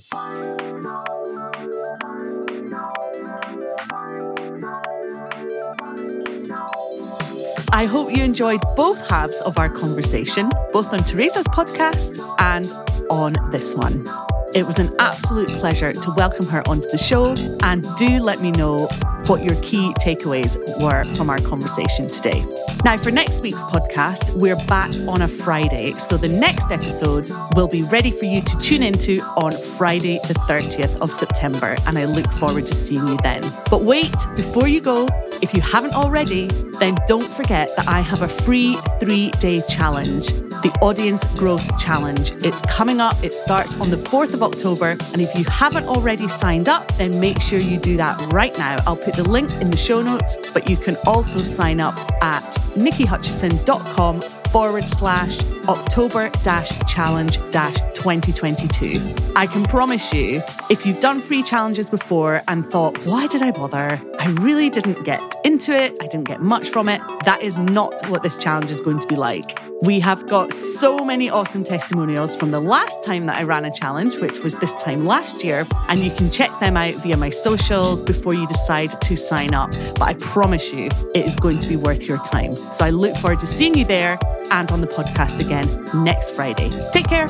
I 7.73 7.85
hope 7.85 8.15
you 8.15 8.23
enjoyed 8.23 8.61
both 8.75 9.07
halves 9.07 9.39
of 9.41 9.57
our 9.57 9.69
conversation, 9.69 10.49
both 10.73 10.93
on 10.93 10.99
Teresa's 10.99 11.47
podcast 11.47 12.17
and 12.39 12.65
on 13.09 13.35
this 13.51 13.75
one. 13.75 14.05
It 14.53 14.65
was 14.65 14.79
an 14.79 14.95
absolute 14.99 15.49
pleasure 15.49 15.93
to 15.93 16.13
welcome 16.15 16.47
her 16.47 16.67
onto 16.67 16.87
the 16.89 16.97
show, 16.97 17.35
and 17.61 17.85
do 17.97 18.19
let 18.19 18.41
me 18.41 18.51
know 18.51 18.87
what 19.27 19.43
your 19.43 19.55
key 19.61 19.93
takeaways 19.95 20.57
were 20.81 21.03
from 21.15 21.29
our 21.29 21.39
conversation 21.39 22.07
today. 22.07 22.43
Now, 22.85 22.95
for 22.95 23.11
next 23.11 23.41
week's 23.41 23.63
podcast, 23.63 24.33
we're 24.35 24.55
back 24.67 24.93
on 25.07 25.21
a 25.21 25.27
Friday. 25.27 25.91
So 25.93 26.15
the 26.15 26.29
next 26.29 26.71
episode 26.71 27.29
will 27.53 27.67
be 27.67 27.83
ready 27.83 28.11
for 28.11 28.25
you 28.25 28.41
to 28.41 28.59
tune 28.59 28.83
into 28.83 29.19
on 29.35 29.51
Friday, 29.51 30.19
the 30.27 30.35
30th 30.47 30.97
of 31.01 31.11
September. 31.11 31.75
And 31.85 31.97
I 31.97 32.05
look 32.05 32.31
forward 32.31 32.65
to 32.67 32.73
seeing 32.73 33.05
you 33.05 33.17
then. 33.23 33.41
But 33.69 33.83
wait, 33.83 34.15
before 34.35 34.67
you 34.69 34.79
go, 34.79 35.07
if 35.41 35.53
you 35.53 35.61
haven't 35.61 35.93
already, 35.93 36.47
then 36.79 36.95
don't 37.05 37.27
forget 37.27 37.69
that 37.75 37.87
I 37.87 37.99
have 37.99 38.21
a 38.21 38.27
free 38.27 38.75
three 38.99 39.31
day 39.31 39.61
challenge, 39.69 40.27
the 40.63 40.75
Audience 40.81 41.23
Growth 41.35 41.77
Challenge. 41.77 42.31
It's 42.43 42.61
coming 42.61 43.01
up, 43.01 43.21
it 43.23 43.33
starts 43.33 43.79
on 43.81 43.89
the 43.89 43.97
4th 43.97 44.33
of 44.33 44.41
October. 44.41 44.91
And 45.11 45.21
if 45.21 45.35
you 45.35 45.43
haven't 45.45 45.85
already 45.85 46.27
signed 46.27 46.69
up, 46.69 46.87
then 46.95 47.19
make 47.19 47.41
sure 47.41 47.59
you 47.59 47.77
do 47.77 47.97
that 47.97 48.33
right 48.33 48.57
now. 48.57 48.77
I'll 48.87 48.97
put 48.97 49.16
the 49.17 49.27
link 49.27 49.51
in 49.59 49.71
the 49.71 49.77
show 49.77 50.01
notes, 50.01 50.37
but 50.53 50.69
you 50.69 50.77
can 50.77 50.95
also 51.05 51.41
sign 51.43 51.79
up 51.79 51.95
at 52.21 52.43
nikihutchison.com 52.75 54.21
forward 54.21 54.87
slash 54.87 55.39
October 55.67 56.29
dash 56.43 56.71
challenge 56.87 57.39
dash 57.51 57.75
2022. 57.97 59.33
I 59.35 59.47
can 59.47 59.65
promise 59.65 60.13
you, 60.13 60.41
if 60.69 60.85
you've 60.85 60.99
done 60.99 61.19
free 61.19 61.41
challenges 61.41 61.89
before 61.89 62.41
and 62.47 62.65
thought, 62.65 62.95
why 63.05 63.25
did 63.27 63.41
I 63.41 63.51
bother? 63.51 63.99
I 64.19 64.27
really 64.27 64.69
didn't 64.69 65.03
get 65.03 65.21
into 65.43 65.73
it. 65.73 65.95
I 65.99 66.07
didn't 66.07 66.27
get 66.27 66.41
much 66.41 66.69
from 66.69 66.89
it. 66.89 67.01
That 67.25 67.41
is 67.41 67.57
not 67.57 68.07
what 68.09 68.21
this 68.21 68.37
challenge 68.37 68.69
is 68.69 68.81
going 68.81 68.99
to 68.99 69.07
be 69.07 69.15
like. 69.15 69.59
We 69.81 69.99
have 69.99 70.27
got 70.27 70.53
so 70.53 71.03
many 71.03 71.29
awesome 71.29 71.63
testimonials 71.63 72.35
from 72.35 72.51
the 72.51 72.59
last 72.59 73.03
time 73.03 73.25
that 73.27 73.37
I 73.37 73.43
ran 73.43 73.65
a 73.65 73.71
challenge, 73.71 74.17
which 74.17 74.39
was 74.39 74.55
this 74.55 74.73
time 74.75 75.05
last 75.05 75.43
year. 75.43 75.65
And 75.89 75.99
you 75.99 76.11
can 76.11 76.29
check 76.31 76.51
them 76.59 76.77
out 76.77 76.91
via 76.93 77.17
my 77.17 77.29
socials 77.29 78.03
before 78.03 78.33
you 78.33 78.47
decide 78.47 78.99
to 79.01 79.15
sign 79.17 79.53
up. 79.53 79.71
But 79.95 80.03
I 80.03 80.13
promise 80.15 80.71
you, 80.73 80.89
it 81.15 81.25
is 81.25 81.35
going 81.35 81.57
to 81.59 81.67
be 81.67 81.75
worth 81.75 82.05
your 82.05 82.19
time. 82.19 82.55
So 82.55 82.85
I 82.85 82.91
look 82.91 83.15
forward 83.17 83.39
to 83.39 83.47
seeing 83.47 83.75
you 83.75 83.85
there 83.85 84.19
and 84.51 84.71
on 84.71 84.81
the 84.81 84.87
podcast 84.87 85.39
again 85.39 85.67
next 86.03 86.35
Friday. 86.35 86.69
Take 86.91 87.07
care. 87.07 87.27